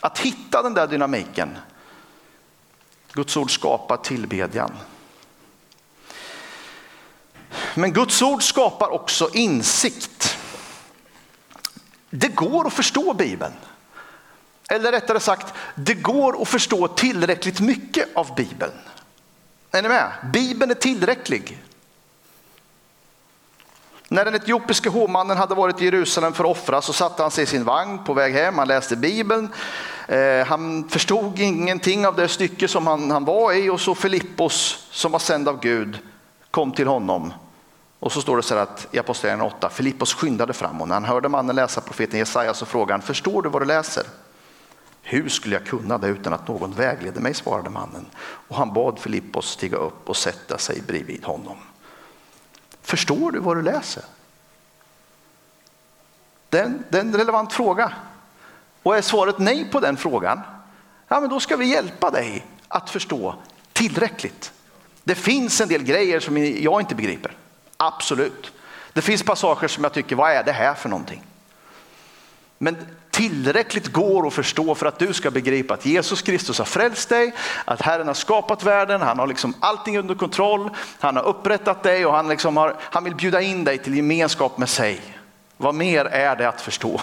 Att 0.00 0.18
hitta 0.18 0.62
den 0.62 0.74
där 0.74 0.86
dynamiken. 0.86 1.58
Guds 3.12 3.36
ord 3.36 3.54
skapar 3.54 3.96
tillbedjan. 3.96 4.72
Men 7.74 7.92
Guds 7.92 8.22
ord 8.22 8.42
skapar 8.42 8.92
också 8.92 9.30
insikt. 9.32 10.38
Det 12.10 12.28
går 12.28 12.66
att 12.66 12.72
förstå 12.72 13.14
Bibeln. 13.14 13.52
Eller 14.70 14.92
rättare 14.92 15.20
sagt, 15.20 15.54
det 15.74 15.94
går 15.94 16.42
att 16.42 16.48
förstå 16.48 16.88
tillräckligt 16.88 17.60
mycket 17.60 18.08
av 18.14 18.34
Bibeln. 18.34 18.72
Är 19.70 19.82
ni 19.82 19.88
med? 19.88 20.12
Bibeln 20.32 20.70
är 20.70 20.74
tillräcklig. 20.74 21.62
När 24.08 24.24
den 24.24 24.34
etiopiske 24.34 24.88
hovmannen 24.88 25.36
hade 25.36 25.54
varit 25.54 25.82
i 25.82 25.84
Jerusalem 25.84 26.32
för 26.32 26.44
att 26.44 26.50
offra 26.50 26.82
så 26.82 26.92
satte 26.92 27.22
han 27.22 27.30
sig 27.30 27.44
i 27.44 27.46
sin 27.46 27.64
vagn 27.64 28.04
på 28.04 28.14
väg 28.14 28.34
hem. 28.34 28.58
Han 28.58 28.68
läste 28.68 28.96
Bibeln. 28.96 29.48
Eh, 30.08 30.46
han 30.46 30.88
förstod 30.88 31.38
ingenting 31.38 32.06
av 32.06 32.16
det 32.16 32.28
stycke 32.28 32.68
som 32.68 32.86
han, 32.86 33.10
han 33.10 33.24
var 33.24 33.52
i 33.52 33.70
och 33.70 33.80
så 33.80 33.94
Filippos 33.94 34.86
som 34.90 35.12
var 35.12 35.18
sänd 35.18 35.48
av 35.48 35.60
Gud 35.60 35.98
kom 36.52 36.72
till 36.72 36.86
honom 36.86 37.32
och 37.98 38.12
så 38.12 38.20
står 38.20 38.36
det 38.36 38.42
så 38.42 38.54
här 38.54 38.62
att 38.62 38.88
i 38.90 38.98
Apostlagärningarna 38.98 39.56
8, 39.56 39.70
Filippos 39.70 40.14
skyndade 40.14 40.52
fram 40.52 40.80
och 40.80 40.88
när 40.88 40.94
han 40.94 41.04
hörde 41.04 41.28
mannen 41.28 41.56
läsa 41.56 41.80
profeten 41.80 42.18
Jesaja 42.18 42.54
så 42.54 42.66
frågade 42.66 42.92
han, 42.92 43.02
förstår 43.02 43.42
du 43.42 43.48
vad 43.48 43.62
du 43.62 43.66
läser? 43.66 44.04
Hur 45.02 45.28
skulle 45.28 45.56
jag 45.56 45.66
kunna 45.66 45.98
det 45.98 46.08
utan 46.08 46.32
att 46.32 46.48
någon 46.48 46.72
vägleder 46.72 47.20
mig, 47.20 47.34
svarade 47.34 47.70
mannen. 47.70 48.06
Och 48.20 48.56
han 48.56 48.72
bad 48.72 48.98
Filippos 48.98 49.50
stiga 49.50 49.76
upp 49.76 50.08
och 50.08 50.16
sätta 50.16 50.58
sig 50.58 50.82
bredvid 50.86 51.24
honom. 51.24 51.56
Förstår 52.82 53.32
du 53.32 53.38
vad 53.38 53.56
du 53.56 53.62
läser? 53.62 54.04
Det 56.48 56.58
är 56.58 56.64
en, 56.64 56.84
det 56.88 56.98
är 56.98 57.00
en 57.00 57.16
relevant 57.16 57.52
fråga. 57.52 57.92
Och 58.82 58.96
är 58.96 59.02
svaret 59.02 59.38
nej 59.38 59.70
på 59.70 59.80
den 59.80 59.96
frågan, 59.96 60.40
ja, 61.08 61.20
men 61.20 61.30
då 61.30 61.40
ska 61.40 61.56
vi 61.56 61.66
hjälpa 61.66 62.10
dig 62.10 62.46
att 62.68 62.90
förstå 62.90 63.34
tillräckligt. 63.72 64.52
Det 65.04 65.14
finns 65.14 65.60
en 65.60 65.68
del 65.68 65.82
grejer 65.82 66.20
som 66.20 66.36
jag 66.62 66.80
inte 66.80 66.94
begriper. 66.94 67.32
Absolut. 67.76 68.52
Det 68.92 69.02
finns 69.02 69.22
passager 69.22 69.68
som 69.68 69.84
jag 69.84 69.92
tycker, 69.92 70.16
vad 70.16 70.30
är 70.30 70.44
det 70.44 70.52
här 70.52 70.74
för 70.74 70.88
någonting? 70.88 71.22
Men 72.58 72.76
tillräckligt 73.10 73.88
går 73.92 74.26
att 74.26 74.32
förstå 74.32 74.74
för 74.74 74.86
att 74.86 74.98
du 74.98 75.12
ska 75.12 75.30
begripa 75.30 75.74
att 75.74 75.86
Jesus 75.86 76.22
Kristus 76.22 76.58
har 76.58 76.64
frälst 76.64 77.08
dig, 77.08 77.32
att 77.64 77.82
Herren 77.82 78.06
har 78.06 78.14
skapat 78.14 78.64
världen, 78.64 79.00
han 79.00 79.18
har 79.18 79.26
liksom 79.26 79.54
allting 79.60 79.98
under 79.98 80.14
kontroll, 80.14 80.70
han 81.00 81.16
har 81.16 81.22
upprättat 81.22 81.82
dig 81.82 82.06
och 82.06 82.14
han, 82.14 82.28
liksom 82.28 82.56
har, 82.56 82.76
han 82.80 83.04
vill 83.04 83.14
bjuda 83.14 83.40
in 83.40 83.64
dig 83.64 83.78
till 83.78 83.96
gemenskap 83.96 84.58
med 84.58 84.68
sig. 84.68 85.00
Vad 85.56 85.74
mer 85.74 86.04
är 86.04 86.36
det 86.36 86.48
att 86.48 86.60
förstå? 86.60 87.00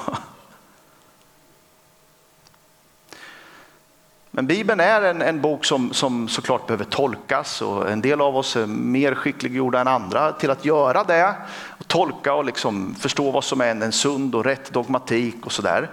Men 4.31 4.47
Bibeln 4.47 4.79
är 4.79 5.01
en, 5.01 5.21
en 5.21 5.41
bok 5.41 5.65
som, 5.65 5.93
som 5.93 6.27
såklart 6.27 6.67
behöver 6.67 6.85
tolkas 6.85 7.61
och 7.61 7.91
en 7.91 8.01
del 8.01 8.21
av 8.21 8.37
oss 8.37 8.55
är 8.55 8.65
mer 8.65 9.15
skickliggjorda 9.15 9.79
än 9.79 9.87
andra 9.87 10.31
till 10.31 10.51
att 10.51 10.65
göra 10.65 11.03
det. 11.03 11.35
Och 11.51 11.87
tolka 11.87 12.33
och 12.33 12.45
liksom 12.45 12.95
förstå 12.95 13.31
vad 13.31 13.43
som 13.43 13.61
är 13.61 13.67
en, 13.67 13.81
en 13.81 13.91
sund 13.91 14.35
och 14.35 14.43
rätt 14.45 14.71
dogmatik 14.71 15.45
och 15.45 15.51
sådär. 15.51 15.89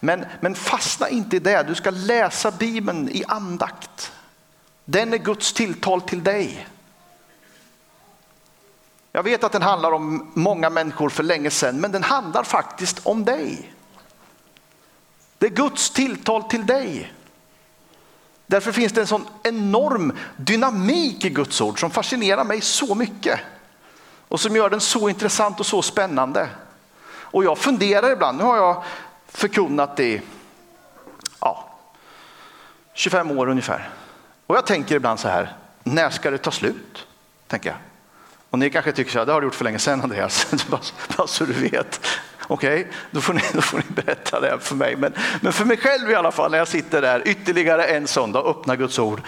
Men, 0.00 0.24
men 0.40 0.54
fastna 0.54 1.08
inte 1.08 1.36
i 1.36 1.38
det, 1.38 1.62
du 1.62 1.74
ska 1.74 1.90
läsa 1.90 2.50
Bibeln 2.50 3.08
i 3.08 3.24
andakt. 3.28 4.12
Den 4.84 5.12
är 5.12 5.18
Guds 5.18 5.52
tilltal 5.52 6.00
till 6.00 6.24
dig. 6.24 6.68
Jag 9.12 9.22
vet 9.22 9.44
att 9.44 9.52
den 9.52 9.62
handlar 9.62 9.92
om 9.92 10.30
många 10.34 10.70
människor 10.70 11.08
för 11.08 11.22
länge 11.22 11.50
sedan, 11.50 11.80
men 11.80 11.92
den 11.92 12.02
handlar 12.02 12.42
faktiskt 12.42 13.06
om 13.06 13.24
dig. 13.24 13.72
Det 15.38 15.46
är 15.46 15.50
Guds 15.50 15.90
tilltal 15.90 16.42
till 16.42 16.66
dig. 16.66 17.12
Därför 18.46 18.72
finns 18.72 18.92
det 18.92 19.00
en 19.00 19.06
sån 19.06 19.26
enorm 19.42 20.12
dynamik 20.36 21.24
i 21.24 21.30
Guds 21.30 21.60
ord 21.60 21.80
som 21.80 21.90
fascinerar 21.90 22.44
mig 22.44 22.60
så 22.60 22.94
mycket 22.94 23.40
och 24.28 24.40
som 24.40 24.56
gör 24.56 24.70
den 24.70 24.80
så 24.80 25.08
intressant 25.08 25.60
och 25.60 25.66
så 25.66 25.82
spännande. 25.82 26.48
Och 27.06 27.44
jag 27.44 27.58
funderar 27.58 28.12
ibland, 28.12 28.38
nu 28.38 28.44
har 28.44 28.56
jag 28.56 28.82
förkunnat 29.28 30.00
i 30.00 30.22
ja, 31.40 31.68
25 32.94 33.38
år 33.38 33.48
ungefär. 33.48 33.88
Och 34.46 34.56
jag 34.56 34.66
tänker 34.66 34.94
ibland 34.94 35.20
så 35.20 35.28
här, 35.28 35.56
när 35.82 36.10
ska 36.10 36.30
det 36.30 36.38
ta 36.38 36.50
slut? 36.50 37.06
Tänker 37.46 37.68
jag. 37.70 37.78
Och 38.50 38.58
ni 38.58 38.70
kanske 38.70 38.92
tycker 38.92 39.10
så 39.10 39.18
här, 39.18 39.26
det 39.26 39.32
har 39.32 39.40
du 39.40 39.46
gjort 39.46 39.54
för 39.54 39.64
länge 39.64 39.78
sedan 39.78 40.02
Andreas, 40.02 40.46
bara 41.16 41.26
så 41.26 41.44
du 41.44 41.52
vet. 41.52 42.00
Okej, 42.46 42.80
okay, 42.80 42.92
då, 43.10 43.20
får 43.20 43.34
ni, 43.34 43.42
då 43.52 43.60
får 43.60 43.78
ni 43.78 43.84
berätta 43.88 44.40
det 44.40 44.58
för 44.60 44.74
mig. 44.74 44.96
Men, 44.96 45.14
men 45.40 45.52
för 45.52 45.64
mig 45.64 45.76
själv 45.76 46.10
i 46.10 46.14
alla 46.14 46.32
fall, 46.32 46.50
när 46.50 46.58
jag 46.58 46.68
sitter 46.68 47.02
där 47.02 47.28
ytterligare 47.28 47.84
en 47.84 48.06
söndag 48.06 48.40
och 48.40 48.50
öppnar 48.50 48.76
Guds 48.76 48.98
ord, 48.98 49.20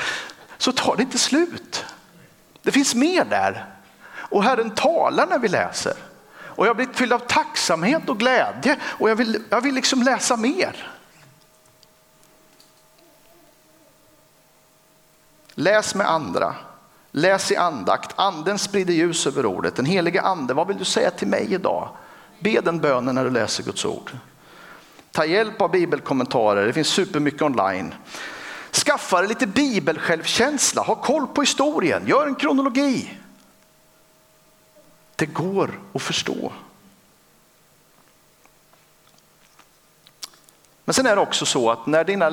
så 0.58 0.72
tar 0.72 0.96
det 0.96 1.02
inte 1.02 1.18
slut. 1.18 1.84
Det 2.62 2.72
finns 2.72 2.94
mer 2.94 3.24
där. 3.24 3.66
Och 4.14 4.44
Herren 4.44 4.70
talar 4.70 5.26
när 5.26 5.38
vi 5.38 5.48
läser. 5.48 5.94
Och 6.56 6.66
jag 6.66 6.70
har 6.70 6.74
blivit 6.74 6.96
fylld 6.96 7.12
av 7.12 7.18
tacksamhet 7.18 8.08
och 8.08 8.18
glädje 8.18 8.76
och 8.82 9.10
jag 9.10 9.16
vill, 9.16 9.42
jag 9.50 9.60
vill 9.60 9.74
liksom 9.74 10.02
läsa 10.02 10.36
mer. 10.36 10.92
Läs 15.54 15.94
med 15.94 16.10
andra. 16.10 16.54
Läs 17.10 17.52
i 17.52 17.56
andakt. 17.56 18.12
Anden 18.16 18.58
sprider 18.58 18.94
ljus 18.94 19.26
över 19.26 19.46
ordet. 19.46 19.76
Den 19.76 19.86
helige 19.86 20.20
ande, 20.20 20.54
vad 20.54 20.66
vill 20.66 20.78
du 20.78 20.84
säga 20.84 21.10
till 21.10 21.28
mig 21.28 21.54
idag? 21.54 21.88
Be 22.38 22.60
den 22.60 22.80
bönen 22.80 23.14
när 23.14 23.24
du 23.24 23.30
läser 23.30 23.62
Guds 23.62 23.84
ord. 23.84 24.10
Ta 25.12 25.24
hjälp 25.24 25.60
av 25.60 25.70
bibelkommentarer, 25.70 26.66
det 26.66 26.72
finns 26.72 26.88
supermycket 26.88 27.42
online. 27.42 27.94
Skaffa 28.72 29.18
dig 29.18 29.28
lite 29.28 29.46
bibelsjälvkänsla, 29.46 30.82
ha 30.82 30.94
koll 30.94 31.26
på 31.26 31.40
historien, 31.40 32.06
gör 32.06 32.26
en 32.26 32.34
kronologi. 32.34 33.18
Det 35.16 35.26
går 35.26 35.80
att 35.94 36.02
förstå. 36.02 36.52
Men 40.84 40.94
sen 40.94 41.06
är 41.06 41.16
det 41.16 41.22
också 41.22 41.46
så 41.46 41.70
att 41.70 41.86
när 41.86 42.04
dina 42.04 42.30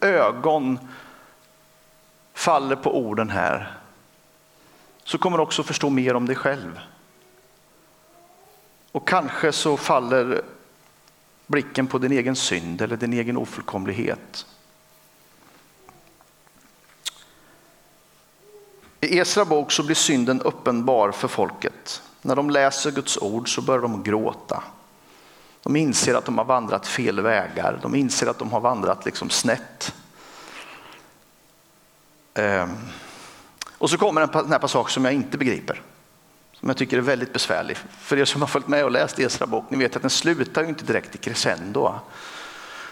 ögon 0.00 0.78
faller 2.34 2.76
på 2.76 2.98
orden 2.98 3.30
här 3.30 3.78
så 5.04 5.18
kommer 5.18 5.36
du 5.36 5.42
också 5.42 5.62
förstå 5.62 5.90
mer 5.90 6.14
om 6.14 6.26
dig 6.26 6.36
själv. 6.36 6.80
Och 8.96 9.08
kanske 9.08 9.52
så 9.52 9.76
faller 9.76 10.42
blicken 11.46 11.86
på 11.86 11.98
din 11.98 12.12
egen 12.12 12.36
synd 12.36 12.82
eller 12.82 12.96
din 12.96 13.12
egen 13.12 13.36
ofullkomlighet. 13.36 14.46
I 19.00 19.18
Esra 19.18 19.44
bok 19.44 19.72
så 19.72 19.82
blir 19.82 19.94
synden 19.94 20.40
uppenbar 20.40 21.12
för 21.12 21.28
folket. 21.28 22.02
När 22.22 22.36
de 22.36 22.50
läser 22.50 22.90
Guds 22.90 23.18
ord 23.18 23.54
så 23.54 23.62
börjar 23.62 23.82
de 23.82 24.02
gråta. 24.02 24.62
De 25.62 25.76
inser 25.76 26.14
att 26.14 26.24
de 26.24 26.38
har 26.38 26.44
vandrat 26.44 26.86
fel 26.86 27.20
vägar. 27.20 27.78
De 27.82 27.94
inser 27.94 28.26
att 28.26 28.38
de 28.38 28.52
har 28.52 28.60
vandrat 28.60 29.04
liksom 29.04 29.30
snett. 29.30 29.94
Ehm. 32.34 32.76
Och 33.78 33.90
så 33.90 33.98
kommer 33.98 34.20
en 34.20 34.52
här 34.52 34.58
passage 34.58 34.90
som 34.90 35.04
jag 35.04 35.14
inte 35.14 35.38
begriper. 35.38 35.82
Som 36.60 36.68
jag 36.68 36.76
tycker 36.76 36.96
är 36.96 37.00
väldigt 37.00 37.32
besvärlig. 37.32 37.76
För 38.00 38.18
er 38.18 38.24
som 38.24 38.40
har 38.40 38.48
följt 38.48 38.68
med 38.68 38.84
och 38.84 38.90
läst 38.90 39.18
Esra 39.18 39.46
bok, 39.46 39.64
ni 39.68 39.78
vet 39.78 39.96
att 39.96 40.02
den 40.02 40.10
slutar 40.10 40.62
ju 40.62 40.68
inte 40.68 40.84
direkt 40.84 41.14
i 41.14 41.18
crescendo. 41.18 41.94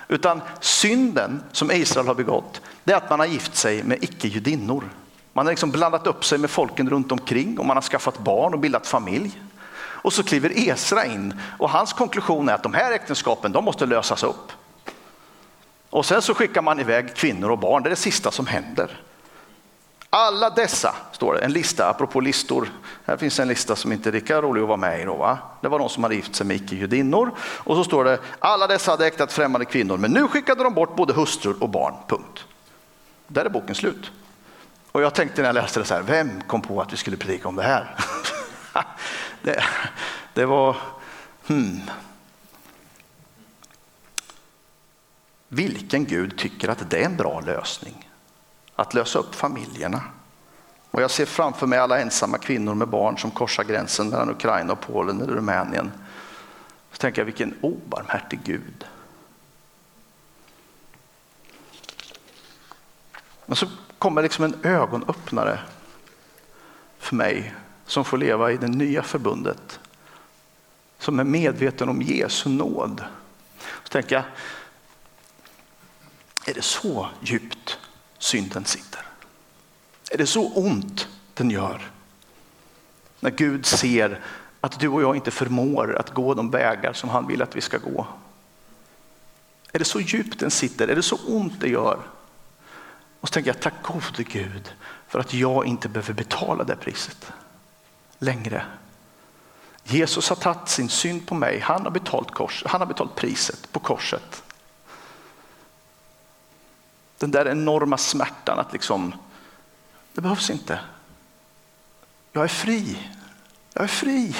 Utan 0.08 0.40
synden 0.60 1.42
som 1.52 1.70
Israel 1.70 2.06
har 2.06 2.14
begått, 2.14 2.60
det 2.84 2.92
är 2.92 2.96
att 2.96 3.10
man 3.10 3.20
har 3.20 3.26
gift 3.26 3.56
sig 3.56 3.82
med 3.82 4.04
icke-judinnor. 4.04 4.84
Man 5.32 5.46
har 5.46 5.52
liksom 5.52 5.70
blandat 5.70 6.06
upp 6.06 6.24
sig 6.24 6.38
med 6.38 6.50
folken 6.50 6.90
runt 6.90 7.12
omkring 7.12 7.58
och 7.58 7.66
man 7.66 7.76
har 7.76 7.82
skaffat 7.82 8.18
barn 8.18 8.54
och 8.54 8.60
bildat 8.60 8.86
familj. 8.86 9.40
Och 9.76 10.12
så 10.12 10.22
kliver 10.22 10.68
Esra 10.68 11.04
in 11.04 11.40
och 11.58 11.70
hans 11.70 11.92
konklusion 11.92 12.48
är 12.48 12.54
att 12.54 12.62
de 12.62 12.74
här 12.74 12.92
äktenskapen 12.92 13.52
de 13.52 13.64
måste 13.64 13.86
lösas 13.86 14.22
upp. 14.22 14.52
Och 15.90 16.06
sen 16.06 16.22
så 16.22 16.34
skickar 16.34 16.62
man 16.62 16.80
iväg 16.80 17.14
kvinnor 17.14 17.50
och 17.50 17.58
barn, 17.58 17.82
det 17.82 17.88
är 17.88 17.90
det 17.90 17.96
sista 17.96 18.30
som 18.30 18.46
händer. 18.46 19.00
Alla 20.16 20.50
dessa, 20.50 20.94
står 21.12 21.34
det, 21.34 21.40
en 21.40 21.52
lista, 21.52 21.88
apropå 21.88 22.20
listor. 22.20 22.72
Här 23.04 23.16
finns 23.16 23.40
en 23.40 23.48
lista 23.48 23.76
som 23.76 23.92
inte 23.92 24.10
är 24.10 24.12
lika 24.12 24.42
rolig 24.42 24.62
att 24.62 24.68
vara 24.68 24.76
med 24.76 25.00
i. 25.00 25.04
Då, 25.04 25.14
va? 25.14 25.38
Det 25.60 25.68
var 25.68 25.78
de 25.78 25.88
som 25.88 26.02
hade 26.02 26.14
gift 26.14 26.34
sig 26.34 26.46
med 26.46 26.56
icke-judinnor. 26.56 27.30
Och 27.38 27.76
så 27.76 27.84
står 27.84 28.04
det, 28.04 28.18
alla 28.38 28.66
dessa 28.66 28.90
hade 28.90 29.06
äktat 29.06 29.32
främmande 29.32 29.64
kvinnor, 29.64 29.96
men 29.96 30.10
nu 30.10 30.28
skickade 30.28 30.64
de 30.64 30.74
bort 30.74 30.96
både 30.96 31.12
hustrur 31.12 31.62
och 31.62 31.68
barn. 31.68 31.94
Punkt. 32.08 32.44
Där 33.26 33.44
är 33.44 33.48
boken 33.48 33.74
slut. 33.74 34.12
Och 34.92 35.02
jag 35.02 35.14
tänkte 35.14 35.42
när 35.42 35.48
jag 35.48 35.54
läste 35.54 35.80
det 35.80 35.86
så 35.86 35.94
här, 35.94 36.02
vem 36.02 36.40
kom 36.40 36.62
på 36.62 36.80
att 36.80 36.92
vi 36.92 36.96
skulle 36.96 37.16
predika 37.16 37.48
om 37.48 37.56
det 37.56 37.62
här? 37.62 37.96
det, 39.42 39.64
det 40.34 40.46
var, 40.46 40.76
hmm. 41.46 41.80
Vilken 45.48 46.04
Gud 46.04 46.38
tycker 46.38 46.68
att 46.68 46.90
det 46.90 47.00
är 47.00 47.04
en 47.04 47.16
bra 47.16 47.40
lösning? 47.40 48.08
Att 48.76 48.94
lösa 48.94 49.18
upp 49.18 49.34
familjerna. 49.34 50.02
Och 50.90 51.02
jag 51.02 51.10
ser 51.10 51.26
framför 51.26 51.66
mig 51.66 51.78
alla 51.78 52.00
ensamma 52.00 52.38
kvinnor 52.38 52.74
med 52.74 52.88
barn 52.88 53.18
som 53.18 53.30
korsar 53.30 53.64
gränsen 53.64 54.08
mellan 54.08 54.30
Ukraina 54.30 54.72
och 54.72 54.80
Polen 54.80 55.20
eller 55.20 55.34
Rumänien. 55.34 55.92
Så 56.92 56.98
tänker 56.98 57.20
jag 57.20 57.26
vilken 57.26 57.54
obarmhärtig 57.60 58.40
Gud. 58.44 58.86
Men 63.46 63.56
så 63.56 63.66
kommer 63.98 64.22
liksom 64.22 64.44
en 64.44 64.60
ögonöppnare 64.62 65.58
för 66.98 67.16
mig 67.16 67.54
som 67.86 68.04
får 68.04 68.18
leva 68.18 68.52
i 68.52 68.56
det 68.56 68.68
nya 68.68 69.02
förbundet. 69.02 69.80
Som 70.98 71.20
är 71.20 71.24
medveten 71.24 71.88
om 71.88 72.02
Jesu 72.02 72.50
nåd. 72.50 73.04
Så 73.82 73.88
tänker 73.88 74.14
jag, 74.14 74.24
är 76.46 76.54
det 76.54 76.62
så 76.62 77.08
djupt 77.20 77.78
synden 78.24 78.64
sitter? 78.64 79.00
Är 80.10 80.18
det 80.18 80.26
så 80.26 80.48
ont 80.48 81.08
den 81.34 81.50
gör? 81.50 81.90
När 83.20 83.30
Gud 83.30 83.66
ser 83.66 84.20
att 84.60 84.80
du 84.80 84.88
och 84.88 85.02
jag 85.02 85.16
inte 85.16 85.30
förmår 85.30 85.96
att 85.96 86.14
gå 86.14 86.34
de 86.34 86.50
vägar 86.50 86.92
som 86.92 87.08
han 87.10 87.26
vill 87.26 87.42
att 87.42 87.56
vi 87.56 87.60
ska 87.60 87.78
gå. 87.78 88.06
Är 89.72 89.78
det 89.78 89.84
så 89.84 90.00
djupt 90.00 90.40
den 90.40 90.50
sitter? 90.50 90.88
Är 90.88 90.96
det 90.96 91.02
så 91.02 91.18
ont 91.26 91.60
det 91.60 91.68
gör? 91.68 91.98
Och 93.20 93.28
så 93.28 93.32
tänker 93.32 93.50
jag, 93.50 93.60
tack 93.60 93.82
gode 93.82 94.22
Gud 94.22 94.74
för 95.08 95.18
att 95.18 95.34
jag 95.34 95.66
inte 95.66 95.88
behöver 95.88 96.12
betala 96.12 96.64
det 96.64 96.76
priset 96.76 97.32
längre. 98.18 98.66
Jesus 99.84 100.28
har 100.28 100.36
tagit 100.36 100.68
sin 100.68 100.88
synd 100.88 101.26
på 101.26 101.34
mig, 101.34 101.60
han 101.60 101.82
har 101.82 101.90
betalt, 101.90 102.30
kors, 102.30 102.62
han 102.66 102.80
har 102.80 102.86
betalt 102.86 103.14
priset 103.14 103.72
på 103.72 103.80
korset. 103.80 104.42
Den 107.18 107.30
där 107.30 107.48
enorma 107.48 107.98
smärtan 107.98 108.58
att 108.58 108.72
liksom, 108.72 109.14
det 110.12 110.20
behövs 110.20 110.50
inte. 110.50 110.80
Jag 112.32 112.44
är 112.44 112.48
fri, 112.48 113.10
jag 113.72 113.84
är 113.84 113.88
fri. 113.88 114.36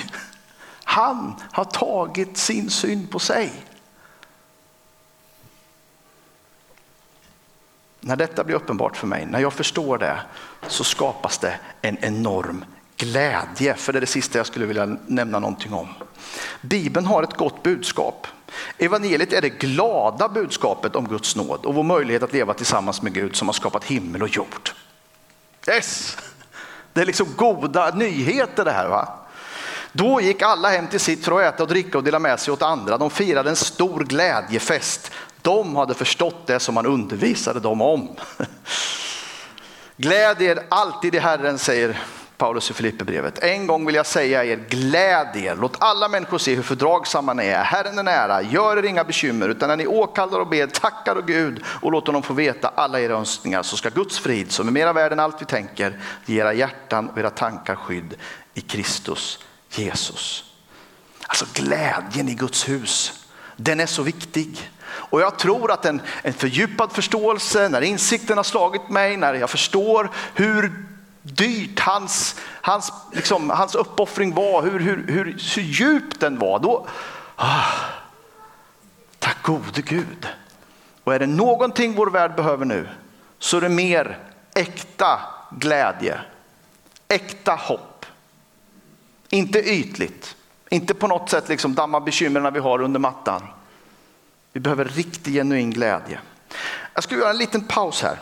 Han 0.84 1.34
har 1.52 1.64
tagit 1.64 2.36
sin 2.36 2.70
synd 2.70 3.10
på 3.10 3.18
sig. 3.18 3.52
När 8.00 8.16
detta 8.16 8.44
blir 8.44 8.56
uppenbart 8.56 8.96
för 8.96 9.06
mig, 9.06 9.26
när 9.26 9.40
jag 9.40 9.52
förstår 9.52 9.98
det, 9.98 10.20
så 10.66 10.84
skapas 10.84 11.38
det 11.38 11.60
en 11.80 11.98
enorm 11.98 12.64
glädje. 12.96 13.74
För 13.74 13.92
det 13.92 13.98
är 13.98 14.00
det 14.00 14.06
sista 14.06 14.38
jag 14.38 14.46
skulle 14.46 14.66
vilja 14.66 14.96
nämna 15.06 15.38
någonting 15.38 15.72
om. 15.72 15.88
Bibeln 16.60 17.06
har 17.06 17.22
ett 17.22 17.36
gott 17.36 17.62
budskap. 17.62 18.26
Evangeliet 18.78 19.32
är 19.32 19.42
det 19.42 19.48
glada 19.48 20.28
budskapet 20.28 20.96
om 20.96 21.08
Guds 21.08 21.36
nåd 21.36 21.66
och 21.66 21.74
vår 21.74 21.82
möjlighet 21.82 22.22
att 22.22 22.32
leva 22.32 22.54
tillsammans 22.54 23.02
med 23.02 23.14
Gud 23.14 23.36
som 23.36 23.48
har 23.48 23.52
skapat 23.52 23.84
himmel 23.84 24.22
och 24.22 24.28
jord. 24.28 24.70
Yes! 25.68 26.16
Det 26.92 27.00
är 27.00 27.06
liksom 27.06 27.26
goda 27.36 27.90
nyheter 27.94 28.64
det 28.64 28.70
här. 28.70 28.88
va? 28.88 29.08
Då 29.92 30.20
gick 30.20 30.42
alla 30.42 30.68
hem 30.68 30.86
till 30.86 31.00
sitt 31.00 31.24
för 31.24 31.32
att 31.32 31.54
äta 31.54 31.62
och 31.62 31.68
dricka 31.68 31.98
och 31.98 32.04
dela 32.04 32.18
med 32.18 32.40
sig 32.40 32.52
åt 32.52 32.62
andra. 32.62 32.98
De 32.98 33.10
firade 33.10 33.50
en 33.50 33.56
stor 33.56 34.04
glädjefest. 34.04 35.10
De 35.42 35.76
hade 35.76 35.94
förstått 35.94 36.46
det 36.46 36.60
som 36.60 36.74
man 36.74 36.86
undervisade 36.86 37.60
dem 37.60 37.80
om. 37.80 38.08
Gläd 39.96 40.42
er 40.42 40.62
alltid 40.68 41.14
i 41.14 41.18
Herren, 41.18 41.58
säger 41.58 42.02
Paulus 42.38 42.70
i 42.70 42.74
Filipperbrevet. 42.74 43.38
En 43.38 43.66
gång 43.66 43.86
vill 43.86 43.94
jag 43.94 44.06
säga 44.06 44.44
er, 44.44 44.56
gläd 44.68 45.36
er. 45.36 45.56
Låt 45.60 45.76
alla 45.78 46.08
människor 46.08 46.38
se 46.38 46.54
hur 46.54 46.62
fördragsamma 46.62 47.34
ni 47.34 47.46
är. 47.46 47.62
Herren 47.62 47.98
är 47.98 48.02
nära, 48.02 48.42
gör 48.42 48.76
er 48.76 48.82
inga 48.82 49.04
bekymmer, 49.04 49.48
utan 49.48 49.68
när 49.68 49.76
ni 49.76 49.86
åkallar 49.86 50.40
och 50.40 50.48
ber, 50.48 50.66
tackar 50.66 51.16
och 51.16 51.26
Gud 51.26 51.64
och 51.66 51.92
låt 51.92 52.06
honom 52.06 52.22
få 52.22 52.34
veta 52.34 52.68
alla 52.68 53.00
era 53.00 53.12
önskningar, 53.12 53.62
så 53.62 53.76
ska 53.76 53.88
Guds 53.88 54.18
frid, 54.18 54.52
som 54.52 54.68
är 54.68 54.72
mera 54.72 54.92
värd 54.92 55.12
än 55.12 55.20
allt 55.20 55.42
vi 55.42 55.46
tänker, 55.46 56.00
ge 56.26 56.40
era 56.40 56.52
hjärtan 56.52 57.08
och 57.08 57.18
era 57.18 57.30
tankar 57.30 57.74
skydd 57.74 58.14
i 58.54 58.60
Kristus 58.60 59.38
Jesus. 59.70 60.44
Alltså 61.26 61.46
glädjen 61.52 62.28
i 62.28 62.34
Guds 62.34 62.68
hus, 62.68 63.26
den 63.56 63.80
är 63.80 63.86
så 63.86 64.02
viktig. 64.02 64.70
Och 64.86 65.20
jag 65.20 65.38
tror 65.38 65.72
att 65.72 65.84
en, 65.84 66.02
en 66.22 66.32
fördjupad 66.32 66.92
förståelse, 66.92 67.68
när 67.68 67.80
insikten 67.80 68.36
har 68.36 68.44
slagit 68.44 68.88
mig, 68.88 69.16
när 69.16 69.34
jag 69.34 69.50
förstår 69.50 70.10
hur 70.34 70.86
dyrt 71.24 71.80
hans, 71.80 72.40
hans, 72.62 72.92
liksom, 73.12 73.50
hans 73.50 73.74
uppoffring 73.74 74.34
var, 74.34 74.62
hur, 74.62 74.80
hur, 74.80 75.06
hur, 75.08 75.24
hur 75.24 75.62
djup 75.62 76.20
den 76.20 76.38
var, 76.38 76.58
då, 76.58 76.86
Ah, 77.36 77.64
tack 79.18 79.42
gode 79.42 79.82
Gud. 79.82 80.28
Och 81.04 81.14
är 81.14 81.18
det 81.18 81.26
någonting 81.26 81.94
vår 81.94 82.06
värld 82.06 82.34
behöver 82.36 82.64
nu 82.64 82.88
så 83.38 83.56
är 83.56 83.60
det 83.60 83.68
mer 83.68 84.18
äkta 84.54 85.20
glädje, 85.50 86.20
äkta 87.08 87.54
hopp. 87.54 88.06
Inte 89.28 89.58
ytligt, 89.58 90.36
inte 90.68 90.94
på 90.94 91.06
något 91.06 91.30
sätt 91.30 91.48
liksom 91.48 91.74
damma 91.74 92.00
bekymren 92.00 92.52
vi 92.54 92.60
har 92.60 92.82
under 92.82 93.00
mattan. 93.00 93.42
Vi 94.52 94.60
behöver 94.60 94.84
riktig 94.84 95.34
genuin 95.34 95.70
glädje. 95.70 96.20
Jag 96.94 97.04
ska 97.04 97.14
göra 97.14 97.30
en 97.30 97.38
liten 97.38 97.64
paus 97.64 98.02
här. 98.02 98.18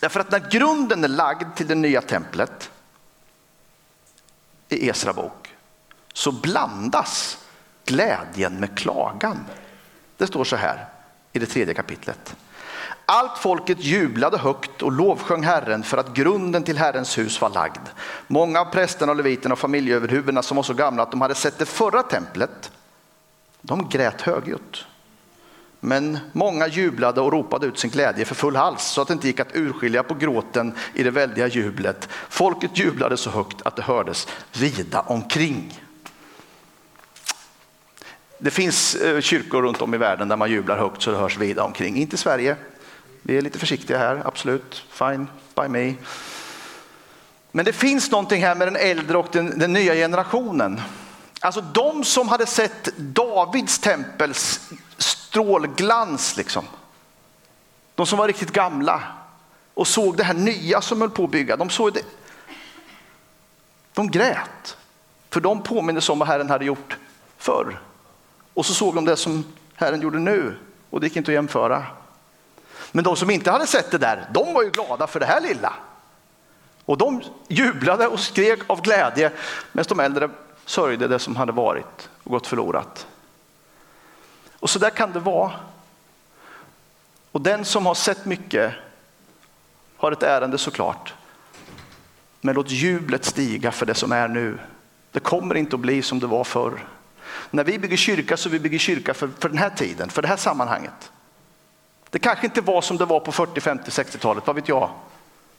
Därför 0.00 0.20
att 0.20 0.30
när 0.30 0.50
grunden 0.50 1.04
är 1.04 1.08
lagd 1.08 1.56
till 1.56 1.66
det 1.66 1.74
nya 1.74 2.00
templet 2.00 2.70
i 4.68 4.88
Esra 4.88 5.12
bok 5.12 5.54
så 6.12 6.32
blandas 6.32 7.38
glädjen 7.84 8.60
med 8.60 8.78
klagan. 8.78 9.44
Det 10.16 10.26
står 10.26 10.44
så 10.44 10.56
här 10.56 10.88
i 11.32 11.38
det 11.38 11.46
tredje 11.46 11.74
kapitlet. 11.74 12.36
Allt 13.06 13.38
folket 13.38 13.84
jublade 13.84 14.38
högt 14.38 14.82
och 14.82 14.92
lovsjöng 14.92 15.42
Herren 15.42 15.82
för 15.82 15.98
att 15.98 16.14
grunden 16.14 16.62
till 16.62 16.78
Herrens 16.78 17.18
hus 17.18 17.40
var 17.40 17.50
lagd. 17.50 17.88
Många 18.26 18.60
av 18.60 18.64
prästerna 18.64 19.12
och 19.12 19.16
leviterna 19.16 19.52
och 19.52 19.58
familjeöverhuvudena 19.58 20.42
som 20.42 20.56
var 20.56 20.62
så 20.62 20.74
gamla 20.74 21.02
att 21.02 21.10
de 21.10 21.20
hade 21.20 21.34
sett 21.34 21.58
det 21.58 21.66
förra 21.66 22.02
templet, 22.02 22.72
de 23.60 23.88
grät 23.88 24.20
högljutt. 24.20 24.86
Men 25.86 26.18
många 26.32 26.68
jublade 26.68 27.20
och 27.20 27.32
ropade 27.32 27.66
ut 27.66 27.78
sin 27.78 27.90
glädje 27.90 28.24
för 28.24 28.34
full 28.34 28.56
hals 28.56 28.82
så 28.82 29.00
att 29.02 29.08
det 29.08 29.14
inte 29.14 29.26
gick 29.26 29.40
att 29.40 29.56
urskilja 29.56 30.02
på 30.02 30.14
gråten 30.14 30.74
i 30.94 31.02
det 31.02 31.10
väldiga 31.10 31.46
jublet. 31.46 32.08
Folket 32.28 32.78
jublade 32.78 33.16
så 33.16 33.30
högt 33.30 33.62
att 33.62 33.76
det 33.76 33.82
hördes 33.82 34.28
vida 34.52 35.00
omkring. 35.00 35.80
Det 38.38 38.50
finns 38.50 38.94
eh, 38.94 39.20
kyrkor 39.20 39.62
runt 39.62 39.82
om 39.82 39.94
i 39.94 39.98
världen 39.98 40.28
där 40.28 40.36
man 40.36 40.50
jublar 40.50 40.78
högt 40.78 41.02
så 41.02 41.10
det 41.10 41.16
hörs 41.16 41.38
vida 41.38 41.64
omkring. 41.64 41.96
Inte 41.96 42.14
i 42.14 42.18
Sverige. 42.18 42.56
Vi 43.22 43.36
är 43.36 43.42
lite 43.42 43.58
försiktiga 43.58 43.98
här, 43.98 44.22
absolut. 44.24 44.84
Fine 44.90 45.26
by 45.54 45.68
me. 45.68 45.94
Men 47.52 47.64
det 47.64 47.72
finns 47.72 48.10
någonting 48.10 48.42
här 48.42 48.54
med 48.54 48.66
den 48.66 48.76
äldre 48.76 49.18
och 49.18 49.28
den, 49.32 49.58
den 49.58 49.72
nya 49.72 49.94
generationen. 49.94 50.80
Alltså 51.40 51.60
de 51.60 52.04
som 52.04 52.28
hade 52.28 52.46
sett 52.46 52.96
Davids 52.96 53.78
tempels 53.78 54.60
strålglans, 55.34 56.36
liksom. 56.36 56.64
de 57.94 58.06
som 58.06 58.18
var 58.18 58.26
riktigt 58.26 58.52
gamla 58.52 59.02
och 59.74 59.86
såg 59.86 60.16
det 60.16 60.24
här 60.24 60.34
nya 60.34 60.80
som 60.80 61.00
höll 61.00 61.10
på 61.10 61.24
att 61.24 61.30
bygga. 61.30 61.56
De 61.56 61.70
såg 61.70 61.92
det. 61.92 62.04
De 63.92 64.10
grät, 64.10 64.76
för 65.30 65.40
de 65.40 65.62
påminner 65.62 66.10
om 66.10 66.18
vad 66.18 66.28
Herren 66.28 66.50
hade 66.50 66.64
gjort 66.64 66.96
förr. 67.38 67.80
Och 68.54 68.66
så 68.66 68.74
såg 68.74 68.94
de 68.94 69.04
det 69.04 69.16
som 69.16 69.44
Herren 69.74 70.00
gjorde 70.00 70.18
nu 70.18 70.56
och 70.90 71.00
det 71.00 71.06
gick 71.06 71.16
inte 71.16 71.30
att 71.30 71.34
jämföra. 71.34 71.86
Men 72.92 73.04
de 73.04 73.16
som 73.16 73.30
inte 73.30 73.50
hade 73.50 73.66
sett 73.66 73.90
det 73.90 73.98
där, 73.98 74.28
de 74.34 74.54
var 74.54 74.62
ju 74.62 74.70
glada 74.70 75.06
för 75.06 75.20
det 75.20 75.26
här 75.26 75.40
lilla. 75.40 75.72
Och 76.84 76.98
de 76.98 77.22
jublade 77.48 78.06
och 78.06 78.20
skrek 78.20 78.60
av 78.66 78.82
glädje 78.82 79.32
medan 79.72 79.86
de 79.88 80.00
äldre 80.00 80.30
sörjde 80.64 81.08
det 81.08 81.18
som 81.18 81.36
hade 81.36 81.52
varit 81.52 82.08
och 82.24 82.30
gått 82.30 82.46
förlorat. 82.46 83.06
Och 84.64 84.70
så 84.70 84.78
där 84.78 84.90
kan 84.90 85.12
det 85.12 85.20
vara. 85.20 85.52
Och 87.32 87.40
den 87.40 87.64
som 87.64 87.86
har 87.86 87.94
sett 87.94 88.24
mycket 88.24 88.74
har 89.96 90.12
ett 90.12 90.22
ärende 90.22 90.58
såklart. 90.58 91.14
Men 92.40 92.54
låt 92.54 92.70
jublet 92.70 93.24
stiga 93.24 93.72
för 93.72 93.86
det 93.86 93.94
som 93.94 94.12
är 94.12 94.28
nu. 94.28 94.58
Det 95.10 95.20
kommer 95.20 95.54
inte 95.54 95.76
att 95.76 95.80
bli 95.80 96.02
som 96.02 96.18
det 96.20 96.26
var 96.26 96.44
förr. 96.44 96.86
När 97.50 97.64
vi 97.64 97.78
bygger 97.78 97.96
kyrka 97.96 98.36
så 98.36 98.48
vi 98.48 98.60
bygger 98.60 98.78
kyrka 98.78 99.14
för, 99.14 99.30
för 99.38 99.48
den 99.48 99.58
här 99.58 99.70
tiden, 99.70 100.08
för 100.08 100.22
det 100.22 100.28
här 100.28 100.36
sammanhanget. 100.36 101.12
Det 102.10 102.18
kanske 102.18 102.46
inte 102.46 102.60
var 102.60 102.82
som 102.82 102.96
det 102.96 103.04
var 103.04 103.20
på 103.20 103.32
40, 103.32 103.60
50, 103.60 103.90
60-talet, 103.90 104.46
vad 104.46 104.56
vet 104.56 104.68
jag? 104.68 104.90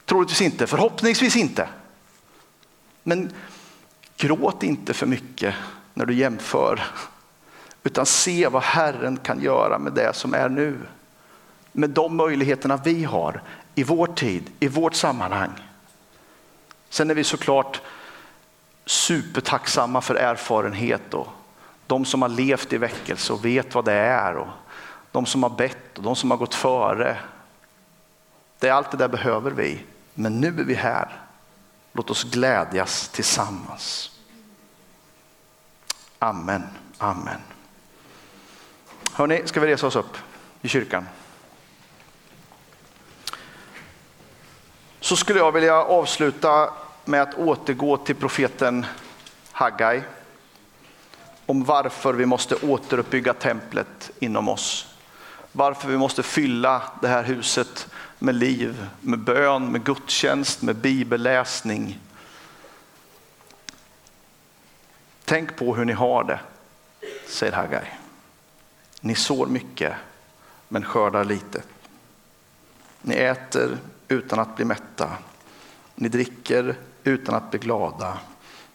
Troligtvis 0.06 0.42
inte, 0.42 0.68
förhoppningsvis 0.68 1.36
inte. 1.36 1.70
Men 3.04 3.34
gråt 4.18 4.64
inte 4.64 4.94
för 4.94 5.06
mycket 5.06 5.56
när 5.94 6.06
du 6.06 6.14
jämför, 6.14 6.84
utan 7.86 8.06
se 8.06 8.48
vad 8.48 8.64
Herren 8.64 9.18
kan 9.18 9.42
göra 9.42 9.80
med 9.80 9.94
det 9.94 10.16
som 10.16 10.34
är 10.34 10.50
nu. 10.50 10.78
Med 11.72 11.90
de 11.90 12.16
möjligheterna 12.16 12.78
vi 12.78 13.04
har 13.04 13.42
i 13.76 13.84
vår 13.84 14.08
tid, 14.08 14.52
i 14.60 14.68
vårt 14.68 14.94
sammanhang. 14.94 15.52
Sen 16.90 17.10
är 17.10 17.16
vi 17.16 17.24
såklart 17.24 17.82
supertacksamma 18.86 20.02
för 20.02 20.16
erfarenhet 20.16 21.14
och 21.14 21.28
de 21.88 22.06
som 22.06 22.22
har 22.22 22.30
levt 22.30 22.74
i 22.74 22.78
väckelse 22.78 23.34
och 23.34 23.46
vet 23.46 23.76
vad 23.76 23.86
det 23.86 23.94
är 23.94 24.36
och 24.36 24.48
de 25.12 25.26
som 25.26 25.44
har 25.44 25.50
bett 25.50 25.98
och 25.98 26.04
de 26.04 26.16
som 26.16 26.32
har 26.32 26.38
gått 26.38 26.56
före. 26.56 27.18
Det 28.60 28.68
är 28.68 28.74
allt 28.74 28.92
det 28.92 28.98
där 28.98 29.08
behöver 29.08 29.52
vi. 29.52 29.84
Men 30.14 30.42
nu 30.42 30.48
är 30.48 30.64
vi 30.64 30.74
här. 30.74 31.22
Låt 31.94 32.10
oss 32.10 32.24
glädjas 32.24 33.10
tillsammans. 33.10 34.12
Amen, 36.20 36.64
amen. 36.98 37.55
Hörni, 39.18 39.42
ska 39.46 39.60
vi 39.60 39.68
resa 39.68 39.88
oss 39.88 39.96
upp 39.96 40.18
i 40.62 40.68
kyrkan? 40.68 41.08
Så 45.00 45.16
skulle 45.16 45.40
jag 45.40 45.52
vilja 45.52 45.76
avsluta 45.76 46.74
med 47.06 47.22
att 47.22 47.34
återgå 47.34 47.98
till 47.98 48.16
profeten 48.16 48.86
Haggai 49.52 50.02
om 51.46 51.64
varför 51.64 52.14
vi 52.14 52.26
måste 52.26 52.56
återuppbygga 52.56 53.34
templet 53.34 54.12
inom 54.20 54.50
oss. 54.50 54.96
Varför 55.52 55.88
vi 55.88 55.98
måste 55.98 56.24
fylla 56.24 56.82
det 57.02 57.08
här 57.08 57.24
huset 57.24 57.88
med 58.20 58.36
liv, 58.36 58.88
med 59.02 59.20
bön, 59.20 59.72
med 59.72 59.84
gudstjänst, 59.84 60.62
med 60.62 60.76
bibelläsning. 60.76 62.00
Tänk 65.26 65.56
på 65.56 65.76
hur 65.76 65.86
ni 65.86 65.94
har 65.94 66.24
det, 66.24 66.40
säger 67.28 67.54
Haggai. 67.54 68.05
Ni 69.06 69.16
sår 69.16 69.48
mycket 69.48 69.94
men 70.68 70.84
skördar 70.84 71.26
lite. 71.26 71.62
Ni 73.02 73.16
äter 73.16 73.78
utan 74.08 74.40
att 74.40 74.56
bli 74.56 74.66
mätta. 74.66 75.10
Ni 75.96 76.08
dricker 76.10 76.76
utan 77.04 77.36
att 77.36 77.52
bli 77.52 77.60
glada. 77.60 78.18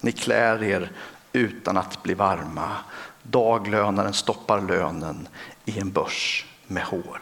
Ni 0.00 0.12
klär 0.12 0.62
er 0.62 0.92
utan 1.32 1.76
att 1.76 2.02
bli 2.02 2.14
varma. 2.14 2.76
Daglönaren 3.22 4.12
stoppar 4.12 4.60
lönen 4.60 5.28
i 5.64 5.78
en 5.78 5.90
börs 5.90 6.46
med 6.66 6.82
hål. 6.82 7.20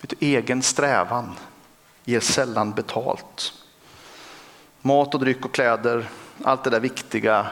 Du, 0.00 0.16
egen 0.20 0.62
strävan 0.62 1.34
ger 2.04 2.20
sällan 2.20 2.72
betalt. 2.72 3.52
Mat 4.80 5.14
och 5.14 5.20
dryck 5.20 5.44
och 5.44 5.54
kläder, 5.54 6.08
allt 6.44 6.64
det 6.64 6.70
där 6.70 6.80
viktiga, 6.80 7.50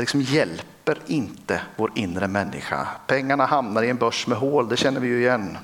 det 0.00 0.02
liksom 0.02 0.20
hjälper 0.20 0.98
inte 1.06 1.60
vår 1.76 1.92
inre 1.94 2.28
människa. 2.28 2.88
Pengarna 3.06 3.46
hamnar 3.46 3.82
i 3.82 3.90
en 3.90 3.96
börs 3.96 4.26
med 4.26 4.38
hål, 4.38 4.68
det 4.68 4.76
känner 4.76 5.00
vi 5.00 5.08
ju 5.08 5.20
igen. 5.20 5.58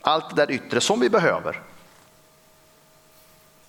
Allt 0.00 0.36
det 0.36 0.46
där 0.46 0.52
yttre 0.52 0.80
som 0.80 1.00
vi 1.00 1.10
behöver, 1.10 1.62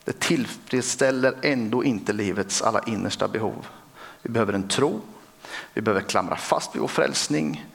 det 0.04 0.20
tillfredsställer 0.20 1.36
ändå 1.42 1.84
inte 1.84 2.14
livets 2.14 2.62
alla 2.62 2.82
innersta 2.88 3.28
behov. 3.28 3.68
Vi 4.22 4.30
behöver 4.30 4.54
en 4.54 4.68
tro, 4.68 5.02
vi 5.74 5.82
behöver 5.82 6.02
klamra 6.02 6.36
fast 6.36 6.76
vid 6.76 6.82
vår 6.82 6.88
frälsning. 6.88 7.66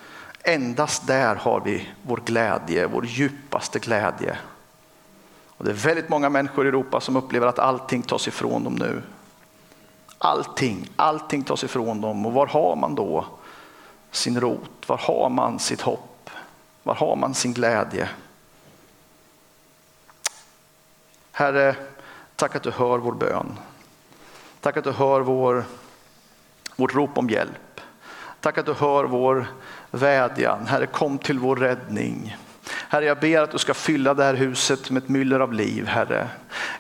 Endast 0.42 1.06
där 1.06 1.35
har 1.35 1.61
vi 1.61 1.88
vår 2.02 2.22
glädje, 2.24 2.87
vår 2.87 3.07
djupaste 3.07 3.78
glädje. 3.78 4.38
Och 5.47 5.64
det 5.64 5.70
är 5.70 5.74
väldigt 5.74 6.09
många 6.09 6.28
människor 6.28 6.64
i 6.64 6.68
Europa 6.68 7.01
som 7.01 7.16
upplever 7.16 7.47
att 7.47 7.59
allting 7.59 8.03
tas 8.03 8.28
ifrån 8.28 8.64
dem 8.64 8.74
nu. 8.74 9.03
Allting, 10.25 10.91
allting 10.97 11.43
tas 11.43 11.64
ifrån 11.64 12.01
dem. 12.01 12.27
Och 12.27 12.33
var 12.33 12.47
har 12.47 12.77
man 12.77 12.95
då 12.95 13.25
sin 14.11 14.41
rot? 14.41 14.89
Var 14.89 14.97
har 14.97 15.31
man 15.31 15.59
sitt 15.59 15.81
hopp? 15.81 16.31
Var 16.83 16.95
har 16.95 17.16
man 17.16 17.35
sin 17.35 17.53
glädje? 17.53 18.09
Herre, 21.33 21.77
Tack 22.43 22.57
att 22.57 22.62
du 22.62 22.70
hör 22.70 22.99
vår 22.99 23.12
bön. 23.12 23.59
Tack 24.61 24.77
att 24.77 24.85
du 24.85 24.91
hör 24.91 25.20
vår, 25.20 25.64
vårt 26.77 26.95
rop 26.95 27.18
om 27.18 27.31
hjälp. 27.31 27.81
Tack 28.41 28.59
att 28.59 28.66
du 28.66 28.73
hör 28.73 29.05
vår 29.05 29.47
vädjan. 29.91 30.66
Herre, 30.66 30.87
kom 30.87 31.18
till 31.18 31.39
vår 31.39 31.57
räddning. 31.57 32.37
Herre, 32.64 33.05
jag 33.05 33.20
ber 33.20 33.43
att 33.43 33.51
du 33.51 33.59
ska 33.59 33.75
fylla 33.75 34.14
det 34.14 34.25
här 34.25 34.35
huset 34.35 34.91
med 34.91 35.03
ett 35.03 35.09
myller 35.09 35.41
av 35.41 35.53
liv, 35.53 35.87
Herre. 35.87 36.29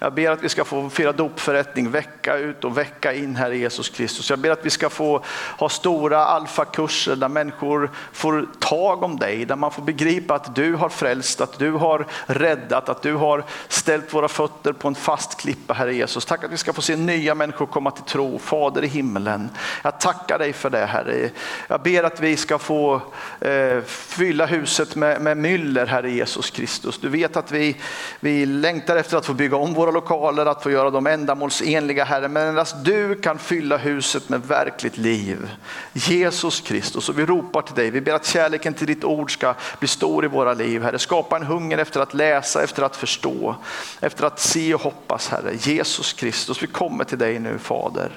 Jag 0.02 0.14
ber 0.14 0.30
att 0.30 0.44
vi 0.44 0.48
ska 0.48 0.64
få 0.64 0.90
fira 0.90 1.12
dopförrättning 1.12 1.90
vecka 1.90 2.36
ut 2.36 2.64
och 2.64 2.78
vecka 2.78 3.12
in, 3.12 3.36
Herre 3.36 3.56
Jesus 3.56 3.88
Kristus. 3.88 4.30
Jag 4.30 4.38
ber 4.38 4.50
att 4.50 4.66
vi 4.66 4.70
ska 4.70 4.90
få 4.90 5.24
ha 5.58 5.68
stora 5.68 6.24
alfakurser 6.24 7.16
där 7.16 7.28
människor 7.28 7.90
får 8.12 8.48
tag 8.58 9.02
om 9.02 9.18
dig, 9.18 9.44
där 9.44 9.56
man 9.56 9.70
får 9.70 9.82
begripa 9.82 10.34
att 10.34 10.54
du 10.54 10.74
har 10.74 10.88
frälst, 10.88 11.40
att 11.40 11.58
du 11.58 11.70
har 11.70 12.06
räddat, 12.26 12.88
att 12.88 13.02
du 13.02 13.14
har 13.14 13.44
ställt 13.68 14.14
våra 14.14 14.28
fötter 14.28 14.72
på 14.72 14.88
en 14.88 14.94
fast 14.94 15.40
klippa, 15.40 15.74
Herre 15.74 15.94
Jesus. 15.94 16.24
Tack 16.24 16.44
att 16.44 16.52
vi 16.52 16.56
ska 16.56 16.72
få 16.72 16.82
se 16.82 16.96
nya 16.96 17.34
människor 17.34 17.66
komma 17.66 17.90
till 17.90 18.04
tro, 18.04 18.38
Fader 18.38 18.84
i 18.84 18.88
himmelen. 18.88 19.50
Jag 19.82 20.00
tackar 20.00 20.38
dig 20.38 20.52
för 20.52 20.70
det, 20.70 20.86
Herre. 20.86 21.30
Jag 21.68 21.82
ber 21.82 22.04
att 22.04 22.20
vi 22.20 22.36
ska 22.36 22.58
få 22.58 23.00
eh, 23.40 23.80
fylla 23.86 24.46
huset 24.46 24.96
med, 24.96 25.20
med 25.20 25.36
myller, 25.36 25.86
Herre 25.86 26.10
Jesus 26.10 26.50
Kristus. 26.50 26.98
Du 26.98 27.08
vet 27.08 27.36
att 27.36 27.52
vi, 27.52 27.76
vi 28.20 28.46
längtar 28.46 28.96
efter 28.96 29.16
att 29.16 29.26
få 29.26 29.34
bygga 29.34 29.56
om 29.56 29.74
våra 29.74 29.91
lokaler, 29.92 30.46
att 30.46 30.62
få 30.62 30.70
göra 30.70 30.90
dem 30.90 31.06
ändamålsenliga, 31.06 32.04
Herre. 32.04 32.28
Men 32.28 32.48
endast 32.48 32.84
du 32.84 33.14
kan 33.14 33.38
fylla 33.38 33.76
huset 33.76 34.28
med 34.28 34.42
verkligt 34.46 34.96
liv. 34.96 35.50
Jesus 35.92 36.60
Kristus, 36.60 37.08
och 37.08 37.18
vi 37.18 37.26
ropar 37.26 37.62
till 37.62 37.74
dig. 37.74 37.90
Vi 37.90 38.00
ber 38.00 38.12
att 38.12 38.26
kärleken 38.26 38.74
till 38.74 38.86
ditt 38.86 39.04
ord 39.04 39.32
ska 39.32 39.54
bli 39.78 39.88
stor 39.88 40.24
i 40.24 40.28
våra 40.28 40.54
liv, 40.54 40.82
Herre. 40.82 40.98
Skapa 40.98 41.36
en 41.36 41.42
hunger 41.42 41.78
efter 41.78 42.00
att 42.00 42.14
läsa, 42.14 42.62
efter 42.62 42.82
att 42.82 42.96
förstå, 42.96 43.56
efter 44.00 44.26
att 44.26 44.40
se 44.40 44.74
och 44.74 44.80
hoppas, 44.80 45.28
Herre. 45.28 45.54
Jesus 45.54 46.12
Kristus, 46.12 46.62
vi 46.62 46.66
kommer 46.66 47.04
till 47.04 47.18
dig 47.18 47.38
nu, 47.38 47.58
Fader. 47.58 48.10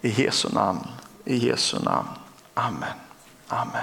I 0.00 0.22
Jesu 0.22 0.48
namn, 0.52 0.86
i 1.24 1.48
Jesu 1.48 1.78
namn. 1.78 2.08
Amen. 2.54 2.94
Amen. 3.48 3.82